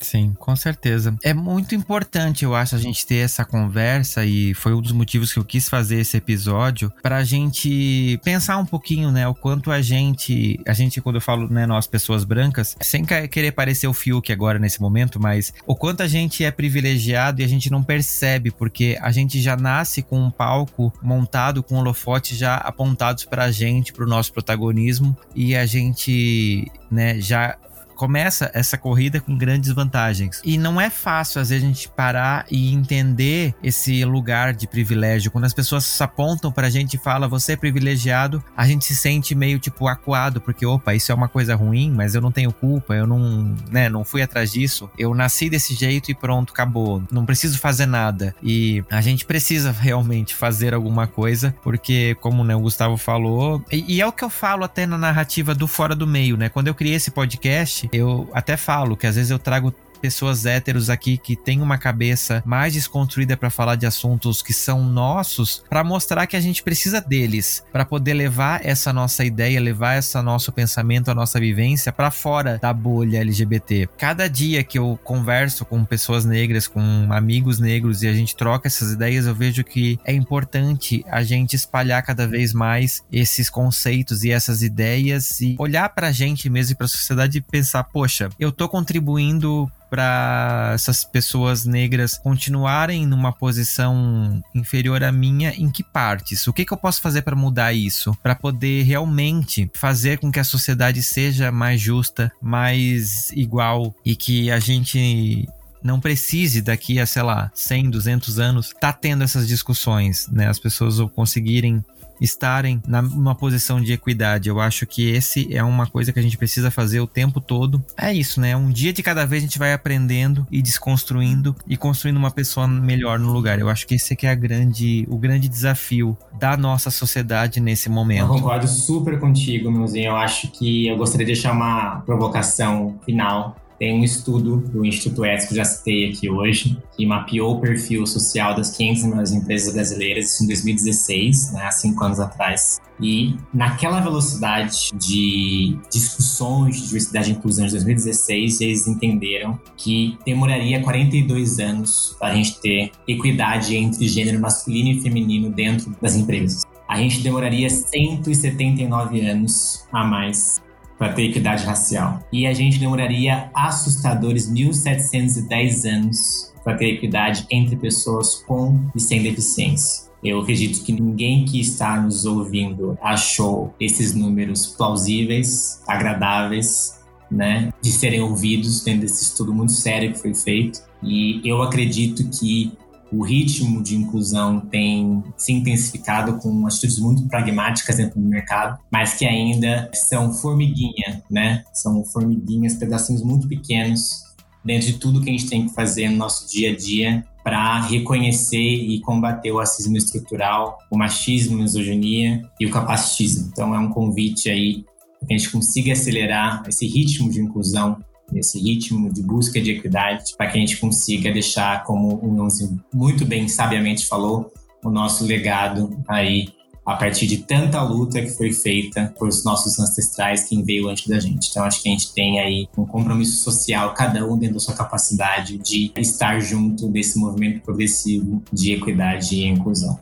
[0.05, 1.17] Sim, com certeza.
[1.23, 5.33] É muito importante, eu acho, a gente ter essa conversa e foi um dos motivos
[5.33, 9.71] que eu quis fazer esse episódio para a gente pensar um pouquinho, né, o quanto
[9.71, 13.93] a gente, a gente quando eu falo, né, nós pessoas brancas, sem querer parecer o
[13.93, 17.81] Fiuk agora nesse momento, mas o quanto a gente é privilegiado e a gente não
[17.81, 23.45] percebe porque a gente já nasce com um palco montado com holofotes já apontados para
[23.45, 27.57] a gente, para o nosso protagonismo e a gente, né, já
[27.95, 30.41] começa essa corrida com grandes vantagens.
[30.43, 35.31] E não é fácil, às vezes, a gente parar e entender esse lugar de privilégio.
[35.31, 39.33] Quando as pessoas apontam pra gente e falam, você é privilegiado, a gente se sente
[39.33, 42.93] meio tipo acuado, porque, opa, isso é uma coisa ruim, mas eu não tenho culpa,
[42.93, 44.89] eu não, né, não fui atrás disso.
[44.97, 47.01] Eu nasci desse jeito e pronto, acabou.
[47.11, 48.35] Não preciso fazer nada.
[48.43, 53.95] E a gente precisa realmente fazer alguma coisa, porque, como né, o Gustavo falou, e,
[53.95, 56.49] e é o que eu falo até na narrativa do Fora do Meio, né?
[56.49, 59.73] Quando eu criei esse podcast, eu até falo que às vezes eu trago
[60.05, 64.83] pessoas héteros aqui que têm uma cabeça mais desconstruída para falar de assuntos que são
[64.83, 69.97] nossos, para mostrar que a gente precisa deles, para poder levar essa nossa ideia, levar
[69.97, 73.89] esse nosso pensamento, a nossa vivência para fora da bolha LGBT.
[73.97, 78.67] Cada dia que eu converso com pessoas negras, com amigos negros e a gente troca
[78.67, 84.23] essas ideias, eu vejo que é importante a gente espalhar cada vez mais esses conceitos
[84.23, 87.85] e essas ideias e olhar para a gente mesmo e para a sociedade e pensar,
[87.85, 95.71] poxa, eu tô contribuindo para essas pessoas negras continuarem numa posição inferior à minha, em
[95.71, 96.45] que partes?
[96.47, 98.13] O que, que eu posso fazer para mudar isso?
[98.21, 104.51] Para poder realmente fazer com que a sociedade seja mais justa, mais igual e que
[104.51, 105.47] a gente
[105.81, 110.49] não precise daqui a, sei lá, 100, 200 anos, tá tendo essas discussões, né?
[110.49, 111.85] As pessoas conseguirem
[112.19, 114.49] estarem numa posição de equidade.
[114.49, 117.83] Eu acho que esse é uma coisa que a gente precisa fazer o tempo todo.
[117.97, 118.55] É isso, né?
[118.55, 122.67] Um dia de cada vez a gente vai aprendendo e desconstruindo e construindo uma pessoa
[122.67, 123.59] melhor no lugar.
[123.59, 128.21] Eu acho que esse é, é grande, o grande desafio da nossa sociedade nesse momento.
[128.21, 130.07] Eu concordo super contigo, meuzinho.
[130.07, 135.25] Eu acho que eu gostaria de deixar uma provocação final tem um estudo do Instituto
[135.25, 139.73] Ético, que já citei aqui hoje, que mapeou o perfil social das 500 maiores empresas
[139.73, 142.79] brasileiras, isso em 2016, né, há cinco anos atrás.
[142.99, 150.81] E naquela velocidade de discussões de diversidade e inclusão de 2016, eles entenderam que demoraria
[150.81, 156.63] 42 anos para a gente ter equidade entre gênero masculino e feminino dentro das empresas.
[156.87, 160.61] A gente demoraria 179 anos a mais
[160.97, 162.19] para ter equidade racial.
[162.31, 169.21] E a gente demoraria assustadores 1710 anos para ter equidade entre pessoas com e sem
[169.21, 170.05] deficiência.
[170.23, 177.91] Eu acredito que ninguém que está nos ouvindo achou esses números plausíveis, agradáveis, né, de
[177.91, 180.81] serem ouvidos dentro desse estudo muito sério que foi feito.
[181.03, 182.73] E eu acredito que
[183.15, 189.13] o ritmo de inclusão tem se intensificado com atitudes muito pragmáticas dentro do mercado, mas
[189.13, 191.63] que ainda são formiguinha, né?
[191.73, 194.25] São formiguinhas, pedacinhos muito pequenos
[194.63, 197.81] dentro de tudo que a gente tem que fazer no nosso dia a dia para
[197.81, 203.49] reconhecer e combater o racismo estrutural, o machismo, a misoginia e o capacitismo.
[203.51, 204.83] Então é um convite aí
[205.25, 207.97] que a gente consiga acelerar esse ritmo de inclusão
[208.31, 212.77] nesse ritmo de busca de equidade, para que a gente consiga deixar, como o Nunzi
[212.93, 214.51] muito bem, sabiamente falou,
[214.83, 216.47] o nosso legado aí
[216.85, 221.07] a partir de tanta luta que foi feita por os nossos ancestrais, quem veio antes
[221.07, 221.49] da gente.
[221.49, 224.75] Então, acho que a gente tem aí um compromisso social, cada um dentro da sua
[224.75, 229.99] capacidade de estar junto desse movimento progressivo de equidade e inclusão.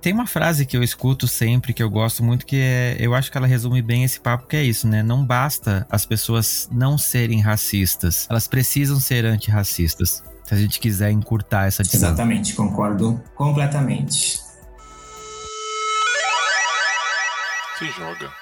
[0.00, 2.96] Tem uma frase que eu escuto sempre, que eu gosto muito, que é.
[2.98, 5.02] Eu acho que ela resume bem esse papo, que é isso, né?
[5.02, 10.24] Não basta as pessoas não serem racistas, elas precisam ser antirracistas.
[10.44, 12.06] Se a gente quiser encurtar essa distância.
[12.06, 14.40] Exatamente, concordo completamente.
[17.78, 18.32] Se joga.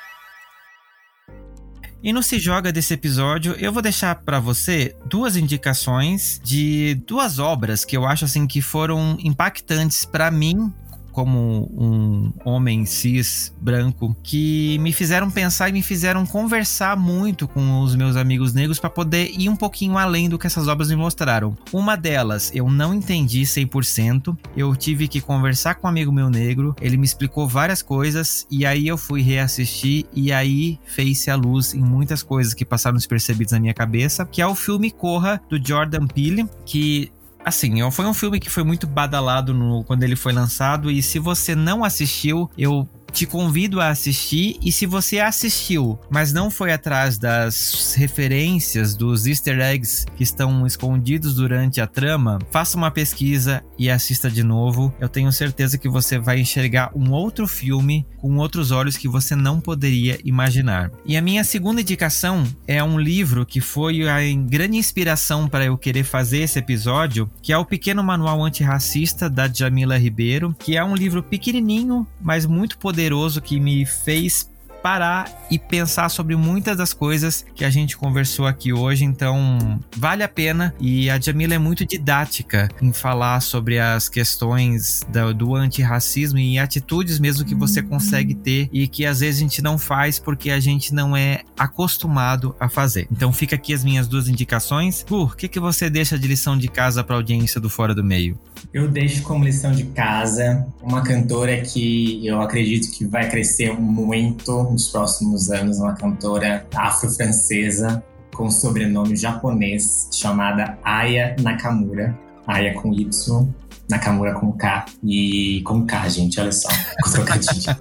[2.00, 7.40] E no Se Joga desse episódio, eu vou deixar para você duas indicações de duas
[7.40, 10.72] obras que eu acho assim que foram impactantes para mim
[11.18, 17.80] como um homem cis branco que me fizeram pensar e me fizeram conversar muito com
[17.80, 20.94] os meus amigos negros para poder ir um pouquinho além do que essas obras me
[20.94, 21.58] mostraram.
[21.72, 26.76] Uma delas eu não entendi 100%, eu tive que conversar com um amigo meu negro,
[26.80, 31.74] ele me explicou várias coisas e aí eu fui reassistir e aí fez-se a luz
[31.74, 35.58] em muitas coisas que passaram despercebidas na minha cabeça, que é o filme Corra do
[35.60, 37.10] Jordan Peele, que
[37.44, 40.90] assim, foi um filme que foi muito badalado no, quando ele foi lançado.
[40.90, 46.32] E se você não assistiu, eu te convido a assistir e se você assistiu, mas
[46.32, 52.76] não foi atrás das referências dos easter eggs que estão escondidos durante a trama, faça
[52.76, 54.92] uma pesquisa e assista de novo.
[55.00, 59.34] Eu tenho certeza que você vai enxergar um outro filme com outros olhos que você
[59.34, 60.90] não poderia imaginar.
[61.04, 65.78] E a minha segunda indicação é um livro que foi a grande inspiração para eu
[65.78, 70.84] querer fazer esse episódio, que é o Pequeno Manual Antirracista da Jamila Ribeiro, que é
[70.84, 72.97] um livro pequenininho, mas muito poderoso
[73.40, 74.50] que me fez
[74.88, 79.04] parar e pensar sobre muitas das coisas que a gente conversou aqui hoje.
[79.04, 80.74] Então, vale a pena.
[80.80, 86.58] E a Jamila é muito didática em falar sobre as questões do, do antirracismo e
[86.58, 90.50] atitudes mesmo que você consegue ter e que às vezes a gente não faz porque
[90.50, 93.06] a gente não é acostumado a fazer.
[93.12, 95.02] Então, fica aqui as minhas duas indicações.
[95.02, 98.02] Por que, que você deixa de lição de casa para a audiência do Fora do
[98.02, 98.38] Meio?
[98.72, 104.77] Eu deixo como lição de casa uma cantora que eu acredito que vai crescer muito
[104.78, 108.00] nos próximos anos, uma cantora afro-francesa
[108.32, 112.16] com sobrenome japonês chamada Aya Nakamura.
[112.46, 113.48] Aya com Y,
[113.90, 116.68] Nakamura com K e com K, gente, olha só,
[117.02, 117.76] com trocadilho.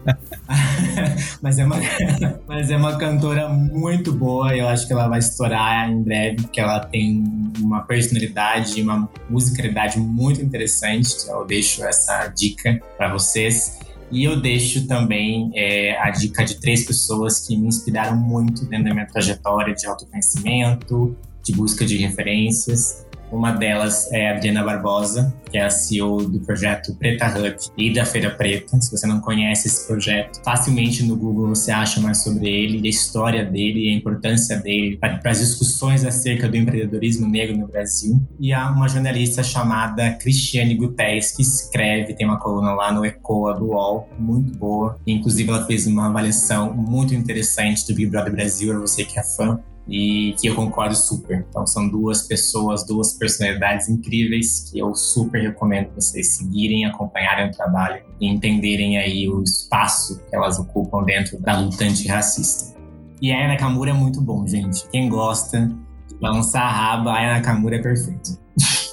[1.39, 1.75] mas, é uma,
[2.47, 6.59] mas é uma cantora muito boa, eu acho que ela vai estourar em breve, porque
[6.59, 7.23] ela tem
[7.59, 11.15] uma personalidade, uma musicalidade muito interessante.
[11.21, 13.76] Então eu deixo essa dica para vocês.
[14.11, 18.85] E eu deixo também é, a dica de três pessoas que me inspiraram muito dentro
[18.85, 23.05] da minha trajetória de autoconhecimento, de busca de referências.
[23.31, 27.93] Uma delas é a Adriana Barbosa, que é a CEO do projeto Preta Hub e
[27.93, 28.79] da Feira Preta.
[28.79, 32.89] Se você não conhece esse projeto, facilmente no Google você acha mais sobre ele, a
[32.89, 38.21] história dele, a importância dele para, para as discussões acerca do empreendedorismo negro no Brasil.
[38.39, 43.53] E há uma jornalista chamada Cristiane Guterres, que escreve, tem uma coluna lá no Ecoa
[43.53, 44.97] do UOL, muito boa.
[45.05, 49.23] Inclusive, ela fez uma avaliação muito interessante do Big Brother Brasil, para você que é
[49.23, 51.45] fã e que eu concordo super.
[51.49, 57.51] Então são duas pessoas, duas personalidades incríveis que eu super recomendo vocês seguirem, acompanharem o
[57.51, 62.75] trabalho e entenderem aí o espaço que elas ocupam dentro da luta antirracista.
[63.21, 64.87] E a Ana Nakamura é muito bom, gente.
[64.89, 65.71] Quem gosta
[66.07, 68.37] de balançar a raba, a Ana Nakamura é perfeito.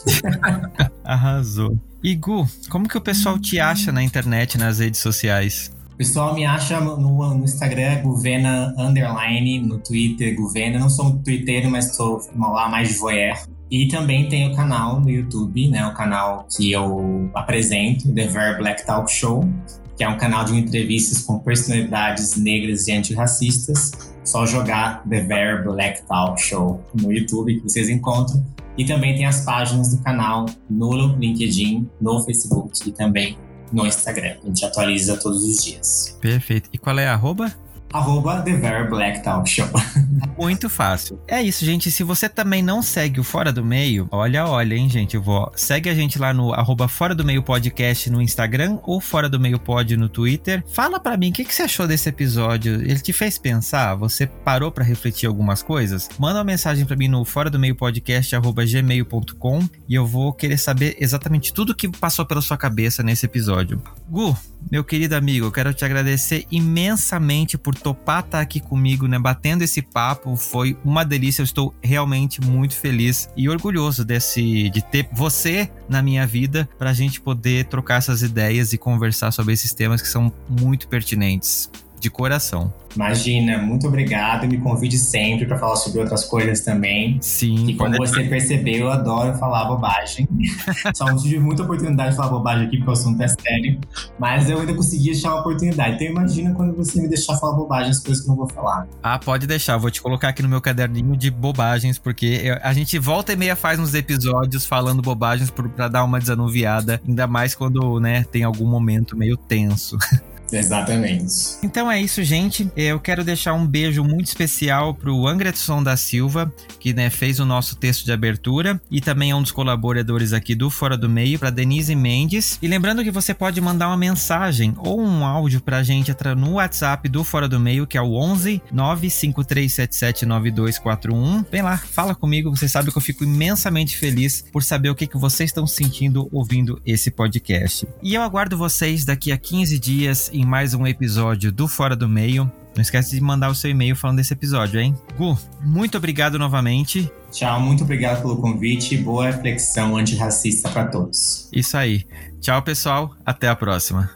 [1.05, 1.78] Arrasou.
[2.03, 5.73] E Gu, como que o pessoal te acha na internet, nas redes sociais?
[5.97, 10.76] Pessoal me acha no, no Instagram, Guvena Underline, no Twitter, Guvena.
[10.78, 13.38] Não sou um twitteiro, mas estou lá mais voyeur.
[13.70, 15.86] E também tem o canal no YouTube, né?
[15.86, 19.49] O canal que eu apresento, The Ver Black Talk Show,
[19.97, 23.92] que é um canal de entrevistas com personalidades negras e antirracistas.
[24.24, 28.45] Só jogar The Ver Black Talk Show no YouTube que vocês encontram.
[28.76, 33.38] E também tem as páginas do canal no LinkedIn, no Facebook e também
[33.74, 34.36] no Instagram.
[34.42, 36.16] A gente atualiza todos os dias.
[36.20, 36.70] Perfeito.
[36.72, 37.52] E qual é a arroba?
[37.94, 39.68] arroba The Very Black Talk Show.
[40.37, 41.20] Muito fácil.
[41.28, 41.91] É isso, gente.
[41.91, 45.14] Se você também não segue o Fora do Meio, olha, olha, hein, gente.
[45.14, 45.53] Eu vou...
[45.55, 49.39] Segue a gente lá no arroba Fora do Meio Podcast no Instagram ou Fora do
[49.39, 50.64] Meio Pod no Twitter.
[50.68, 52.74] Fala para mim, o que, que você achou desse episódio?
[52.74, 53.95] Ele te fez pensar?
[53.95, 56.09] Você parou para refletir algumas coisas?
[56.18, 60.32] Manda uma mensagem para mim no Fora do Meio Podcast arroba gmail.com e eu vou
[60.32, 63.82] querer saber exatamente tudo que passou pela sua cabeça nesse episódio.
[64.09, 64.37] Gu,
[64.70, 69.18] meu querido amigo, eu quero te agradecer imensamente por topar estar aqui comigo, né?
[69.18, 70.23] Batendo esse papo.
[70.36, 71.42] Foi uma delícia.
[71.42, 76.90] Eu estou realmente muito feliz e orgulhoso desse, de ter você na minha vida para
[76.90, 81.70] a gente poder trocar essas ideias e conversar sobre esses temas que são muito pertinentes.
[82.05, 82.70] De coração.
[82.94, 84.46] Imagina, muito obrigado.
[84.46, 87.16] Me convide sempre para falar sobre outras coisas também.
[87.18, 87.66] Sim.
[87.66, 90.28] E como você percebeu, eu adoro falar bobagem.
[90.94, 93.80] Só não tive muita oportunidade de falar bobagem aqui, porque o assunto é sério.
[94.18, 95.94] Mas eu ainda consegui achar uma oportunidade.
[95.94, 98.86] Então imagina quando você me deixar falar bobagem, as coisas que eu não vou falar.
[99.02, 99.78] Ah, pode deixar.
[99.78, 103.57] vou te colocar aqui no meu caderninho de bobagens, porque a gente volta e meia
[103.57, 107.00] faz uns episódios falando bobagens para dar uma desanuviada.
[107.09, 109.96] Ainda mais quando, né, tem algum momento meio tenso.
[110.53, 111.57] Exatamente.
[111.62, 112.70] Então é isso, gente.
[112.76, 117.45] Eu quero deixar um beijo muito especial pro Angretson da Silva, que né, fez o
[117.45, 121.38] nosso texto de abertura e também é um dos colaboradores aqui do Fora do Meio,
[121.38, 122.59] para Denise Mendes.
[122.62, 127.09] E lembrando que você pode mandar uma mensagem ou um áudio pra gente no WhatsApp
[127.09, 131.45] do Fora do Meio, que é o 11 953779241.
[131.51, 132.55] Vem lá, fala comigo.
[132.55, 136.28] Você sabe que eu fico imensamente feliz por saber o que, que vocês estão sentindo
[136.32, 137.86] ouvindo esse podcast.
[138.03, 142.07] E eu aguardo vocês daqui a 15 dias em mais um episódio do Fora do
[142.07, 142.51] Meio.
[142.76, 144.95] Não esquece de mandar o seu e-mail falando desse episódio, hein?
[145.16, 147.11] Gu, muito obrigado novamente.
[147.32, 151.49] Tchau, muito obrigado pelo convite boa reflexão antirracista para todos.
[151.53, 152.07] Isso aí.
[152.40, 153.14] Tchau, pessoal.
[153.24, 154.10] Até a próxima.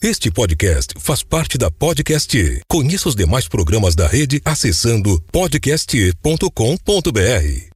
[0.00, 2.60] Este podcast faz parte da Podcast.
[2.68, 7.71] Conheça os demais programas da rede acessando podcast.com.br.